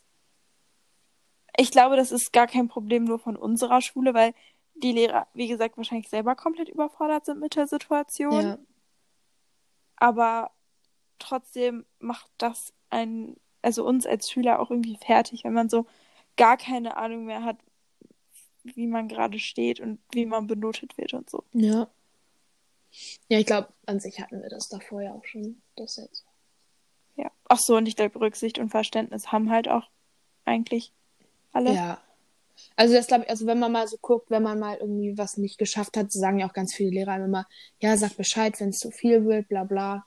[1.57, 4.33] Ich glaube, das ist gar kein Problem nur von unserer Schule, weil
[4.75, 8.41] die Lehrer, wie gesagt, wahrscheinlich selber komplett überfordert sind mit der Situation.
[8.41, 8.57] Ja,
[9.95, 10.51] Aber
[11.19, 15.85] trotzdem macht das ein, also uns als Schüler auch irgendwie fertig, wenn man so
[16.35, 17.57] gar keine Ahnung mehr hat,
[18.63, 21.43] wie man gerade steht und wie man benotet wird und so.
[21.53, 21.87] ja.
[23.27, 25.61] Ja, ich glaube, an sich hatten wir das davor ja auch schon.
[25.75, 26.25] Das jetzt.
[27.17, 27.29] Ja.
[27.49, 29.89] Ach so, und ich glaube, Rücksicht und Verständnis haben halt auch
[30.45, 30.93] eigentlich
[31.55, 31.73] alle.
[31.73, 32.01] Ja.
[32.75, 35.37] Also das glaube ich, also wenn man mal so guckt, wenn man mal irgendwie was
[35.37, 37.47] nicht geschafft hat, sagen ja auch ganz viele Lehrer immer,
[37.81, 40.05] ja, sag Bescheid, wenn es zu viel wird, bla bla.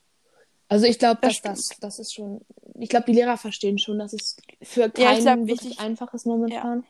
[0.69, 2.43] Also ich glaube, Das dass das, das ist schon,
[2.79, 6.27] ich glaube, die Lehrer verstehen schon, dass es für keinen Ja, glaub, wirklich einfach ist
[6.27, 6.85] momentan.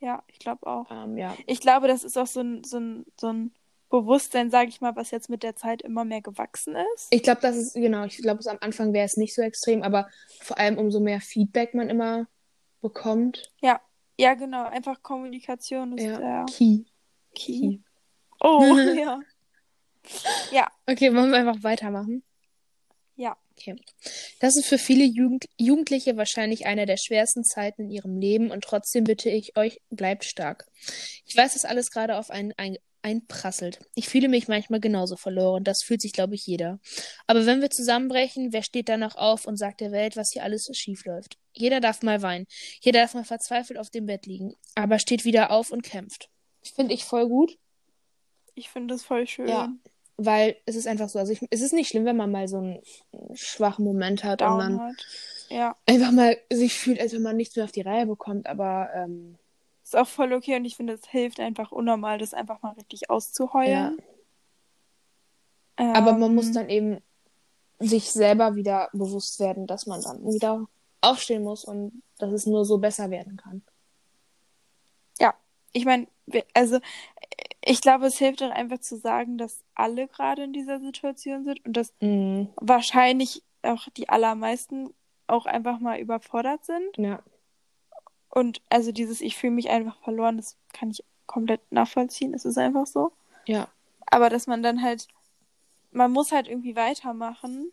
[0.00, 0.86] Ja, ich glaube auch.
[0.90, 1.34] Ähm, ja.
[1.46, 3.54] Ich glaube, das ist auch so ein, so ein, so ein
[3.88, 7.08] Bewusstsein, sage ich mal, was jetzt mit der Zeit immer mehr gewachsen ist.
[7.10, 10.08] Ich glaube, das ist, genau, ich glaube, am Anfang wäre es nicht so extrem, aber
[10.40, 12.26] vor allem umso mehr Feedback man immer
[12.82, 13.80] bekommt, Ja.
[14.18, 14.66] Ja, genau.
[14.66, 16.84] Einfach Kommunikation ist Ja, der Key.
[17.34, 17.78] Key.
[17.78, 17.78] Key.
[18.40, 18.62] Oh,
[18.96, 19.20] ja.
[20.50, 22.22] Ja, Okay, wollen wir einfach weitermachen?
[23.56, 23.76] Okay.
[24.40, 28.64] Das ist für viele Jugend Jugendliche wahrscheinlich eine der schwersten Zeiten in ihrem Leben und
[28.64, 30.66] trotzdem bitte ich euch, bleibt stark.
[31.26, 33.80] Ich weiß, dass alles gerade auf einen ein einprasselt.
[33.94, 35.64] Ich fühle mich manchmal genauso verloren.
[35.64, 36.78] Das fühlt sich, glaube ich, jeder.
[37.26, 40.64] Aber wenn wir zusammenbrechen, wer steht danach auf und sagt der Welt, was hier alles
[40.64, 41.36] so schief läuft?
[41.52, 42.46] Jeder darf mal weinen.
[42.80, 44.54] Jeder darf mal verzweifelt auf dem Bett liegen.
[44.74, 46.30] Aber steht wieder auf und kämpft.
[46.62, 47.58] Finde ich voll gut.
[48.54, 49.48] Ich finde das voll schön.
[49.48, 49.72] Ja.
[50.16, 52.58] Weil es ist einfach so, also ich, es ist nicht schlimm, wenn man mal so
[52.58, 52.80] einen
[53.34, 55.06] schwachen Moment hat und Down man hat.
[55.48, 55.76] Ja.
[55.86, 58.46] einfach mal sich fühlt, als wenn man nichts mehr auf die Reihe bekommt.
[58.46, 59.38] Aber ähm,
[59.82, 63.10] Ist auch voll okay und ich finde, es hilft einfach unnormal, das einfach mal richtig
[63.10, 63.98] auszuheulen.
[65.76, 66.98] aber man Ähm, muss dann eben
[67.78, 70.66] sich selber wieder bewusst werden, dass man dann wieder
[71.00, 73.62] aufstehen muss und dass es nur so besser werden kann.
[75.72, 76.06] ich meine,
[76.54, 76.78] also
[77.64, 81.64] ich glaube, es hilft auch einfach zu sagen, dass alle gerade in dieser Situation sind
[81.64, 82.48] und dass Mhm.
[82.56, 84.92] wahrscheinlich auch die allermeisten
[85.28, 86.96] auch einfach mal überfordert sind.
[86.98, 87.20] Ja.
[88.28, 92.34] Und also dieses Ich fühle mich einfach verloren, das kann ich komplett nachvollziehen.
[92.34, 93.12] Es ist einfach so.
[93.46, 93.68] Ja.
[94.06, 95.06] Aber dass man dann halt,
[95.92, 97.70] man muss halt irgendwie weitermachen.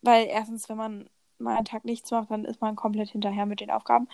[0.00, 3.60] Weil erstens, wenn man mal einen Tag nichts macht, dann ist man komplett hinterher mit
[3.60, 4.08] den Aufgaben.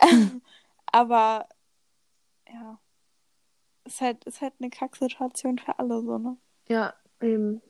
[0.86, 1.48] Aber
[2.52, 2.78] ja,
[3.88, 6.36] ist halt, ist halt eine Kacksituation für alle so, ne?
[6.68, 7.62] Ja, eben.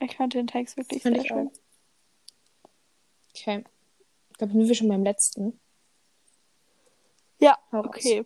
[0.00, 1.48] Ich fand den Text wirklich sehr schön.
[1.48, 1.52] auch.
[3.30, 3.64] Okay.
[4.30, 5.58] Ich glaube, sind wir schon beim letzten.
[7.38, 8.24] Ja, okay.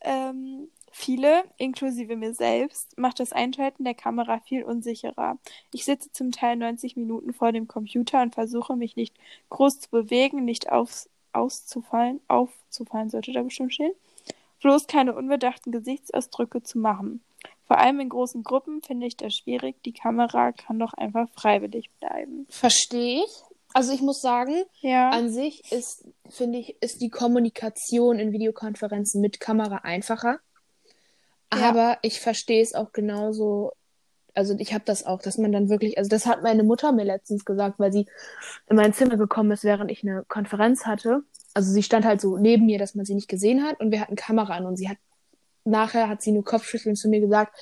[0.00, 5.38] Ähm, viele, inklusive mir selbst, macht das Einschalten der Kamera viel unsicherer.
[5.72, 9.16] Ich sitze zum Teil 90 Minuten vor dem Computer und versuche mich nicht
[9.50, 13.92] groß zu bewegen, nicht aufs, auszufallen, aufzufallen sollte da bestimmt stehen,
[14.60, 17.22] bloß keine unbedachten Gesichtsausdrücke zu machen.
[17.66, 19.82] Vor allem in großen Gruppen finde ich das schwierig.
[19.84, 22.46] Die Kamera kann doch einfach freiwillig bleiben.
[22.48, 23.42] Verstehe ich.
[23.74, 25.10] Also ich muss sagen, Ja.
[25.10, 30.40] an sich ist, finde ich, ist die Kommunikation in Videokonferenzen mit Kamera einfacher.
[31.52, 31.68] Ja.
[31.68, 33.72] Aber ich verstehe es auch genauso.
[34.34, 37.04] Also ich habe das auch, dass man dann wirklich, also das hat meine Mutter mir
[37.04, 38.06] letztens gesagt, weil sie
[38.68, 41.22] in mein Zimmer gekommen ist, während ich eine Konferenz hatte.
[41.58, 44.00] Also sie stand halt so neben mir, dass man sie nicht gesehen hat und wir
[44.00, 44.96] hatten Kamera an und sie hat
[45.64, 47.52] nachher hat sie nur Kopfschütteln zu mir gesagt,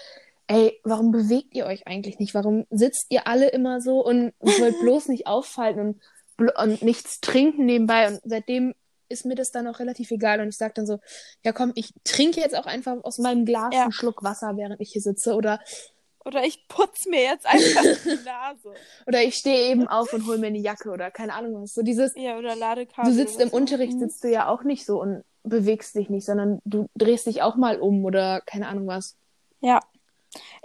[0.49, 2.35] ey, warum bewegt ihr euch eigentlich nicht?
[2.35, 5.99] Warum sitzt ihr alle immer so und wollt bloß nicht auffallen
[6.37, 8.07] und, und nichts trinken nebenbei?
[8.09, 8.75] Und seitdem
[9.09, 10.99] ist mir das dann auch relativ egal und ich sage dann so,
[11.43, 13.85] ja komm, ich trinke jetzt auch einfach aus meinem Glas Ja.
[13.85, 15.59] einen Schluck Wasser, während ich hier sitze oder
[16.27, 18.75] Oder ich putze mir jetzt einfach die Nase.
[19.07, 21.73] oder ich stehe eben auf und hole mir eine Jacke oder keine Ahnung was.
[21.75, 23.11] So dieses, Ja, oder Ladekabel.
[23.11, 23.57] du sitzt im so.
[23.57, 27.43] Unterricht, sitzt du ja auch nicht so und bewegst dich nicht, sondern du drehst dich
[27.43, 29.17] auch mal um oder keine Ahnung was.
[29.61, 29.81] Ja.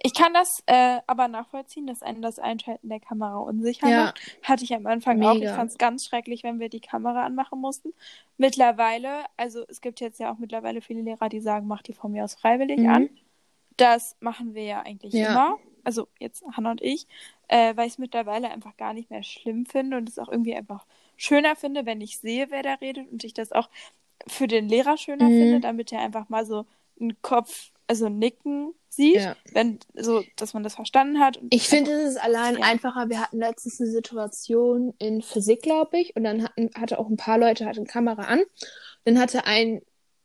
[0.03, 4.05] Ich kann das äh, aber nachvollziehen, dass einen das Einschalten der Kamera unsicher Ja.
[4.05, 4.19] macht.
[4.43, 5.35] Hatte ich am Anfang auch.
[5.35, 5.55] Ich Mega.
[5.55, 7.93] fand es ganz schrecklich, wenn wir die Kamera anmachen mussten.
[8.37, 12.11] Mittlerweile, also es gibt jetzt ja auch mittlerweile viele Lehrer, die sagen, mach die von
[12.11, 12.89] mir aus freiwillig Mhm.
[12.89, 13.09] an.
[13.81, 15.31] Das machen wir ja eigentlich Ja.
[15.31, 15.57] immer.
[15.83, 17.07] Also jetzt Hannah und ich,
[17.47, 20.55] äh, weil ich es mittlerweile einfach gar nicht mehr schlimm finde und es auch irgendwie
[20.55, 20.85] einfach
[21.17, 23.69] schöner finde, wenn ich sehe, wer da redet und ich das auch
[24.27, 25.37] für den Lehrer schöner Mhm.
[25.39, 26.65] finde, damit er einfach mal so
[26.99, 29.35] einen Kopf, also ein Nicken sieht, Ja.
[29.51, 31.37] wenn so, dass man das verstanden hat.
[31.37, 32.61] Und Ich finde, es ist allein Ja.
[32.65, 33.09] einfacher.
[33.09, 37.17] Wir hatten letztens eine Situation in Physik, glaube ich, und dann hatten, hatte auch ein
[37.17, 38.43] paar Leute hatten Kamera an.
[39.05, 39.81] Dann hatte ein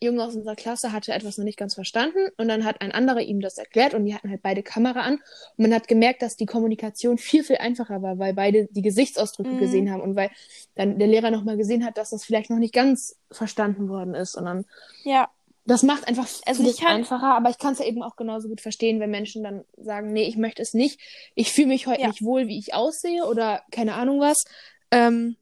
[0.07, 3.21] Junge aus unserer Klasse hatte etwas noch nicht ganz verstanden und dann hat ein anderer
[3.21, 6.37] ihm das erklärt und die hatten halt beide Kamera an und man hat gemerkt, dass
[6.37, 9.59] die Kommunikation viel viel einfacher war, weil beide die Gesichtsausdrücke Mhm.
[9.59, 10.31] gesehen haben und weil
[10.75, 14.15] dann der Lehrer noch mal gesehen hat, dass das vielleicht noch nicht ganz verstanden worden
[14.15, 14.65] ist und dann
[15.05, 15.29] ja,
[15.69, 18.49] das macht einfach Also vieles kann- einfacher, aber ich kann es ja eben auch genauso
[18.49, 21.01] gut verstehen, wenn Menschen dann sagen, nee, ich möchte es nicht.
[21.35, 22.07] Ich fühle mich heute Ja.
[22.09, 24.45] nicht wohl, wie ich aussehe oder keine Ahnung was.
[24.93, 25.37] Ähm,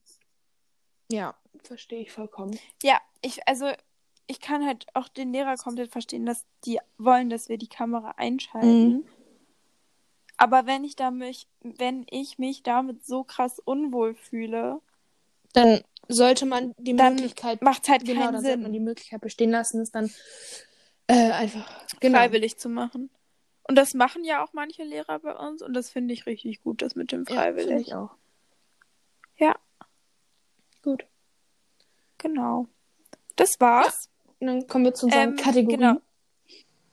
[1.10, 2.58] ja, verstehe ich vollkommen.
[2.82, 3.70] ja, ich, also
[4.26, 8.14] ich kann halt auch den Lehrer komplett verstehen, dass die wollen, dass wir die Kamera
[8.16, 8.88] einschalten.
[8.88, 9.04] Mhm.
[10.36, 14.80] Aber wenn ich damit, wenn ich mich damit so krass unwohl fühle,
[15.52, 18.80] Dann sollte man die Dann Möglichkeit, macht halt genau, keinen dann sollte man Sinn, die
[18.80, 20.10] Möglichkeit bestehen lassen, es dann
[21.06, 21.70] äh, einfach
[22.00, 22.18] genau.
[22.18, 23.10] freiwillig zu machen.
[23.66, 26.82] Und das machen ja auch manche Lehrer bei uns und das finde ich richtig gut,
[26.82, 27.88] das mit dem Ja, freiwillig.
[27.88, 28.14] ich auch.
[29.36, 29.56] Ja.
[30.82, 31.06] Gut.
[32.18, 32.66] Genau.
[33.36, 34.10] Das war's.
[34.44, 35.80] Und dann kommen wir zu unseren Ähm, Kategorien.
[35.80, 36.00] genau.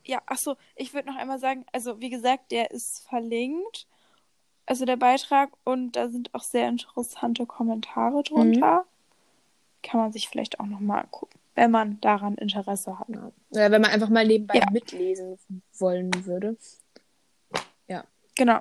[0.06, 3.88] Ja, ach so, ich würde noch einmal sagen, also wie gesagt, der ist verlinkt,
[4.66, 8.86] also der Beitrag, und da sind auch sehr interessante Kommentare drunter.
[9.84, 13.10] kann man sich vielleicht auch nochmal angucken, wenn man daran Interesse hat.
[13.10, 13.32] Ja.
[13.52, 14.70] Äh, wenn man einfach mal nebenbei Ja.
[14.72, 15.38] mitlesen
[15.74, 16.56] wollen würde.
[18.36, 18.60] Genau.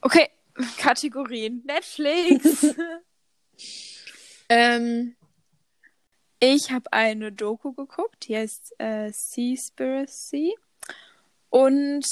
[0.00, 0.28] Okay,
[0.78, 1.62] Kategorien.
[1.66, 2.74] Netflix.
[4.50, 5.14] Ähm,
[6.40, 10.56] ich habe eine Doku geguckt, die heißt äh, Seaspiracy.
[11.50, 12.04] Und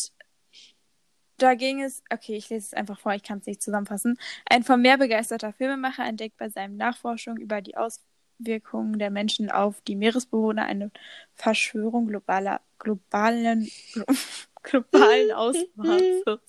[1.39, 4.19] da ging es, okay, ich lese es einfach vor, ich kann es nicht zusammenfassen.
[4.49, 9.81] Ein vom Meer begeisterter Filmemacher entdeckt bei seinen Nachforschungen über die Auswirkungen der Menschen auf
[9.83, 10.91] die Meeresbewohner eine
[11.35, 13.71] Verschwörung globaler, globalen,
[14.63, 16.25] globalen Ausmaßes.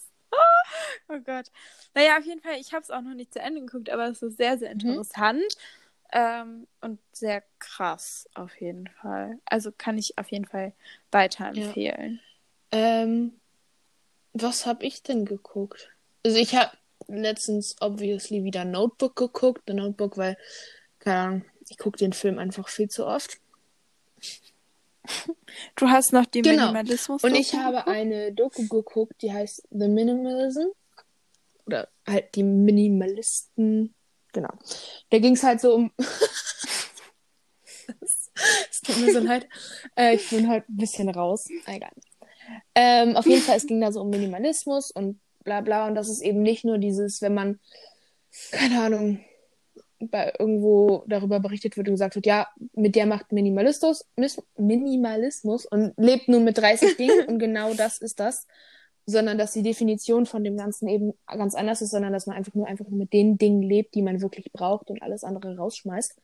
[1.07, 1.49] Oh Gott.
[1.95, 4.21] Naja, auf jeden Fall, ich habe es auch noch nicht zu Ende geguckt, aber es
[4.21, 5.01] ist sehr, sehr Mhm.
[6.13, 9.39] Ähm, und sehr krass, auf jeden Fall.
[9.45, 10.73] Also kann ich auf jeden Fall
[11.11, 12.21] weiterempfehlen.
[12.71, 13.33] ähm,
[14.33, 15.89] was habe ich denn geguckt?
[16.25, 16.71] Also ich habe
[17.07, 19.63] letztens obviously wieder Notebook geguckt.
[19.67, 20.37] The Notebook, weil,
[20.99, 23.37] keine Ahnung, ich gucke den Film einfach viel zu oft.
[25.77, 26.63] Du hast noch den Genau.
[26.67, 27.23] Minimalismus.
[27.23, 30.67] Und ich habe eine Doku geguckt, die heißt The Minimalism.
[31.65, 33.93] Oder halt die Minimalisten.
[34.37, 34.53] Genau.
[35.09, 35.91] Da ging es halt so um.
[38.01, 38.29] Es
[38.69, 39.47] es tut mir so leid.
[39.95, 41.47] Äh, ich bin halt ein bisschen raus.
[41.65, 41.89] Egal.
[42.75, 45.87] Ähm, auf jeden Fall, es ging da so um Minimalismus und bla bla.
[45.87, 47.59] Und das ist eben nicht nur dieses, wenn man,
[48.51, 49.25] keine Ahnung,
[49.99, 54.05] bei irgendwo darüber berichtet wird und gesagt wird, ja, mit der macht Minimalismus,
[54.57, 58.45] Minimalismus und lebt nur mit 30 Dingen und genau das ist das,
[59.09, 62.53] sondern dass die Definition von dem Ganzen eben ganz anders ist, sondern dass man einfach
[62.53, 66.15] nur einfach nur mit den Dingen lebt, die man wirklich braucht und alles andere rausschmeißt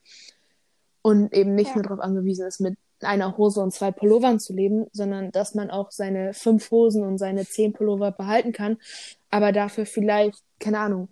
[1.02, 1.76] und eben nicht Ja.
[1.76, 5.72] nur darauf angewiesen ist, mit einer Hose und zwei Pullovern zu leben, sondern dass man
[5.72, 8.78] auch seine fünf Hosen und seine zehn Pullover behalten kann,
[9.30, 11.08] aber dafür vielleicht, keine Ahnung,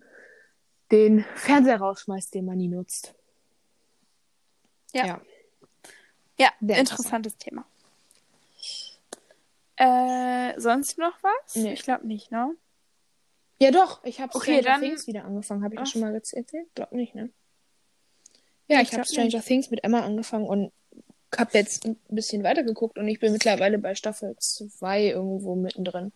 [0.91, 3.15] den Fernseher rausschmeißt, den man nie nutzt.
[4.93, 5.05] Ja.
[5.05, 5.21] ja.
[6.37, 7.65] Ja, interessantes Thema.
[9.83, 11.55] Äh, sonst noch was?
[11.55, 11.73] Nee.
[11.73, 12.55] Ich glaube nicht, ne?
[13.59, 14.03] Ja, doch.
[14.03, 15.63] Ich habe Okay, Stranger dann- Things wieder angefangen.
[15.63, 16.51] Habe ich das schon mal erzählt?
[16.75, 17.31] Glaub nicht, ne?
[18.67, 19.45] Ja, ich, ich habe Stranger nicht.
[19.47, 20.71] Things mit Emma angefangen und
[21.35, 26.11] habe jetzt ein bisschen weitergeguckt und ich bin mittlerweile bei Staffel 2 irgendwo mittendrin.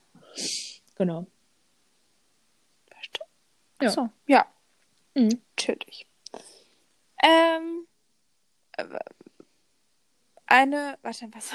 [0.96, 1.26] Genau.
[3.82, 3.88] Ja.
[3.90, 4.46] Achso, ja,
[5.16, 5.42] Mhm.
[5.58, 6.08] chillig.
[7.22, 7.86] Ähm,
[8.78, 8.86] äh,
[10.46, 11.52] eine, warte, was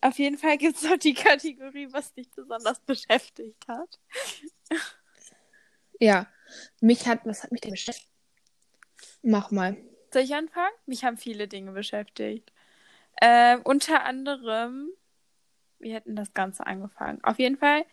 [0.00, 3.98] Auf jeden Fall gibt es noch die Kategorie, was dich besonders beschäftigt hat.
[5.98, 6.26] Ja.
[6.80, 8.08] Mich hat, was hat mich denn beschäftigt?
[9.22, 9.76] Mach mal.
[10.12, 10.72] Soll ich anfangen?
[10.86, 12.52] Mich haben viele Dinge beschäftigt.
[13.20, 14.90] Ähm, unter anderem,
[15.80, 17.22] wie hätten das Ganze angefangen?
[17.24, 17.84] Auf jeden Fall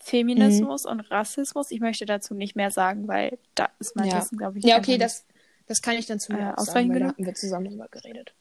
[0.00, 1.70] Feminismus und Rassismus.
[1.70, 4.18] Ich möchte dazu nicht mehr sagen, weil da ist mein Ja.
[4.18, 4.64] Wissen, glaube ich.
[4.64, 5.24] Ja, okay, das,
[5.66, 7.88] das kann ich dann zu mir Äh, auch sagen, weil da hatten wir zusammen drüber
[7.88, 8.34] geredet.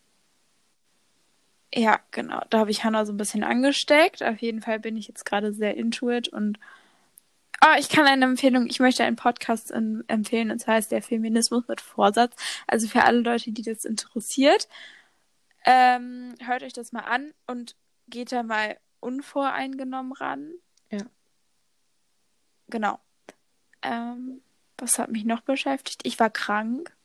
[1.73, 2.41] Ja, genau.
[2.49, 4.23] Da habe ich Hannah so ein bisschen angesteckt.
[4.23, 6.59] Auf jeden Fall bin ich jetzt gerade sehr into it und
[7.61, 11.01] Ah, ich kann eine Empfehlung, ich möchte einen Podcast in, empfehlen, und zwar heißt der
[11.01, 12.33] Feminismus mit Vorsatz.
[12.67, 14.69] Also für alle Leute, die das interessiert,
[15.65, 17.75] ähm, hört euch das mal an und
[18.07, 20.53] geht da mal unvoreingenommen ran.
[20.89, 21.01] Ja.
[22.69, 22.99] Genau.
[23.81, 24.41] Ähm,
[24.77, 26.01] was hat mich noch beschäftigt?
[26.05, 26.95] Ich war krank.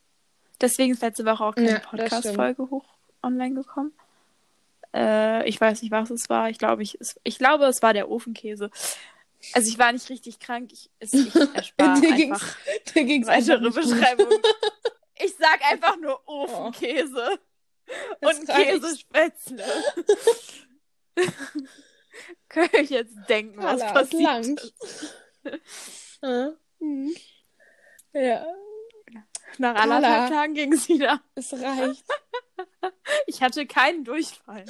[0.60, 2.86] Deswegen ist letzte Woche auch keine Ja, Podcast-Folge hoch
[3.22, 3.92] online gekommen.
[4.95, 6.49] Äh, ich weiß nicht, was es war.
[6.51, 8.70] Ich glaube, ich, es, ich glaube, es war der Ofenkäse.
[9.53, 10.70] Also ich war nicht richtig krank.
[10.72, 13.70] Ich, es, ich erspare Dir einfach ging's- Dir ging's weitere.
[13.70, 14.28] Beschreibung.
[15.18, 17.38] Ich sag einfach nur Ofenkäse
[18.20, 18.49] Das und.
[18.49, 19.64] Käsespätzle.
[22.49, 24.74] Könnt ihr euch jetzt denken, was Carla, es passiert ist.
[26.22, 26.53] Ja.
[26.78, 27.14] Mhm.
[28.12, 28.47] ja,
[29.59, 29.96] Nach Carla.
[29.96, 31.20] anderthalb Tagen ging es wieder.
[31.34, 32.05] es reicht.
[33.26, 34.64] Ich hatte keinen Durchfall.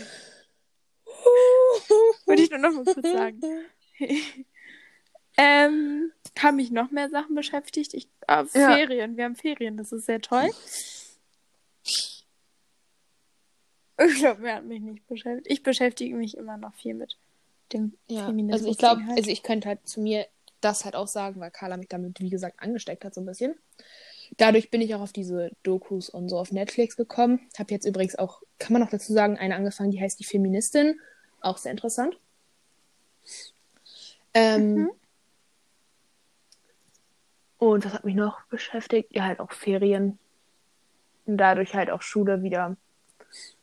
[2.26, 3.41] Würde ich nur noch mal kurz sagen.
[5.37, 7.93] ähm, haben mich noch mehr Sachen beschäftigt.
[7.95, 8.45] Ich, Ja.
[8.47, 9.16] Ferien.
[9.16, 9.76] Wir haben Ferien.
[9.76, 10.51] Das ist sehr toll.
[11.85, 12.24] Ich
[14.16, 15.47] glaube, wir haben mich nicht beschäftigt.
[15.51, 17.16] Ich beschäftige mich immer noch viel mit
[17.72, 18.61] dem Ja, Feminismus.
[18.62, 19.18] also ich glaube, halt.
[19.18, 20.26] also ich könnte halt zu mir
[20.61, 23.55] das halt auch sagen, weil Carla mich damit, wie gesagt, angesteckt hat so ein bisschen.
[24.37, 27.41] Dadurch bin ich auch auf diese Dokus und so auf Netflix gekommen.
[27.59, 30.99] Habe jetzt übrigens auch, kann man noch dazu sagen, eine angefangen, die heißt Die Feministin.
[31.41, 32.18] Auch sehr interessant.
[34.33, 34.91] Ähm, Mhm.
[37.59, 39.14] Und was hat mich noch beschäftigt?
[39.14, 40.18] Ja, halt auch Ferien.
[41.25, 42.77] Und dadurch halt auch Schule wieder.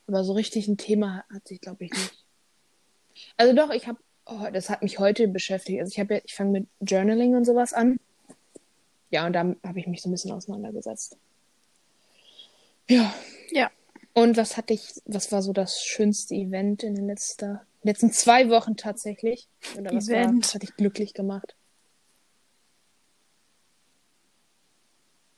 [0.07, 2.25] Aber so richtig ein Thema hat sich, glaube ich, nicht.
[3.37, 5.79] Also doch, ich habe, oh, das hat mich heute beschäftigt.
[5.79, 7.99] Also ich habe ja, ich fange mit Journaling und sowas an.
[9.11, 11.17] Ja, und da habe ich mich so ein bisschen auseinandergesetzt.
[12.89, 13.13] Ja.
[13.51, 13.69] Ja.
[14.13, 18.49] Und was hatte ich, was war so das schönste Event in den letzten, letzten zwei
[18.49, 19.47] Wochen tatsächlich?
[19.77, 20.43] Oder was, war, Event.
[20.45, 21.55] was hat dich glücklich gemacht?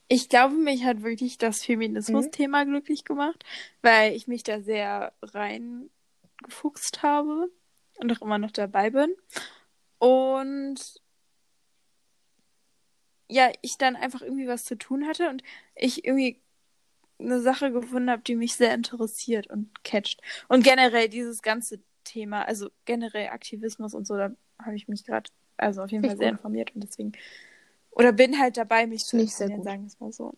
[0.07, 3.43] Ich glaube, mich hat wirklich das Feminismus-Thema glücklich gemacht,
[3.82, 7.49] weil ich mich da sehr reingefuchst habe
[7.97, 9.15] und auch immer noch dabei bin.
[9.97, 11.01] Und
[13.34, 15.41] ja, ich dann einfach irgendwie was zu tun hatte und
[15.75, 16.39] ich irgendwie
[17.19, 20.21] eine Sache gefunden habe, die mich sehr interessiert und catcht.
[20.49, 24.31] Und generell dieses ganze Thema, also generell Aktivismus und so, da
[24.61, 26.38] habe ich mich gerade, also auf jeden Fall sehr gut.
[26.38, 27.13] informiert und deswegen,
[27.89, 29.63] oder bin halt dabei, mich zu ich sehr gut.
[29.63, 30.34] sagen wir es mal so.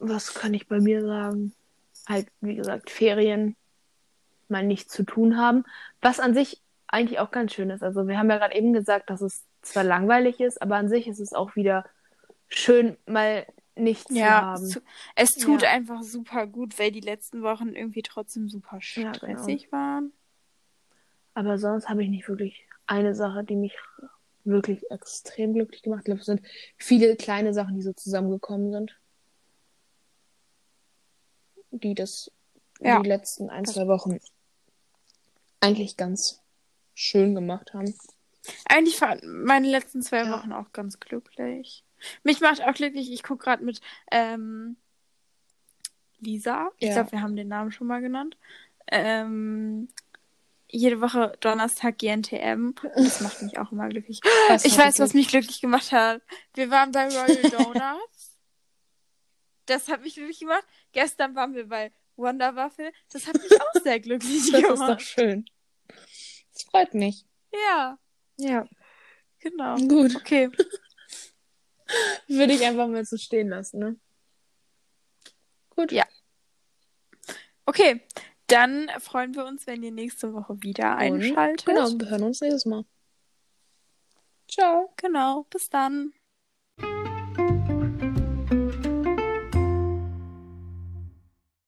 [0.00, 1.52] Was kann ich bei mir sagen?
[2.08, 3.56] Halt, wie gesagt, Ferien
[4.48, 5.64] mal nichts zu tun haben.
[6.00, 7.82] Was an sich eigentlich auch ganz schön ist.
[7.82, 11.06] Also wir haben ja gerade eben gesagt, dass es zwar langweilig ist, aber an sich
[11.08, 11.84] ist es auch wieder
[12.48, 13.46] schön, mal
[13.76, 14.64] nichts zu ja, haben.
[14.64, 14.80] es, tu-
[15.16, 15.70] es tut Ja.
[15.70, 19.14] einfach super gut, weil die letzten Wochen irgendwie trotzdem super Ja, genau.
[19.16, 20.12] stressig waren.
[21.34, 23.76] Aber sonst habe ich nicht wirklich eine Sache, die mich
[24.44, 26.02] wirklich extrem glücklich gemacht hat.
[26.02, 26.42] Ich glaube, es sind
[26.76, 28.98] viele kleine Sachen, die so zusammengekommen sind.
[31.70, 32.30] Die das
[32.80, 33.00] Ja.
[33.02, 34.18] die letzten ein, zwei Wochen
[35.60, 36.40] eigentlich ganz
[36.94, 37.94] schön gemacht haben.
[38.68, 40.32] Eigentlich waren meine letzten zwei Ja.
[40.32, 41.84] Wochen auch ganz glücklich.
[42.22, 43.80] Mich macht auch glücklich, ich gucke gerade mit
[44.10, 44.76] ähm,
[46.20, 46.70] Lisa.
[46.78, 46.94] Ich Ja.
[46.94, 48.36] glaube, wir haben den Namen schon mal genannt.
[48.90, 49.88] Ähm,
[50.68, 52.74] jede Woche Donnerstag GNTM.
[52.94, 54.20] Das macht mich auch immer glücklich.
[54.48, 56.22] Was Ich weiß, was mich glücklich gemacht hat.
[56.54, 58.38] Wir waren bei Royal Donuts.
[59.66, 60.64] Das hat mich glücklich gemacht.
[60.92, 62.92] Gestern waren wir bei Wonder Waffle.
[63.12, 65.02] Das hat mich auch sehr glücklich Das ist doch gemacht.
[65.02, 65.44] schön.
[66.52, 67.24] Das freut mich.
[67.52, 67.98] Ja,
[68.38, 68.66] Ja.
[69.38, 69.76] genau.
[69.76, 70.16] Gut.
[70.16, 70.50] Okay.
[72.28, 73.96] Würde ich einfach mal so stehen lassen, ne?
[75.70, 75.92] Gut.
[75.92, 76.04] Ja.
[77.64, 78.00] Okay,
[78.46, 81.66] dann freuen wir uns, wenn ihr nächste Woche wieder einschaltet.
[81.66, 82.84] Genau, wir hören uns nächstes Mal.
[84.48, 84.92] Ciao.
[84.96, 86.12] Genau, bis dann.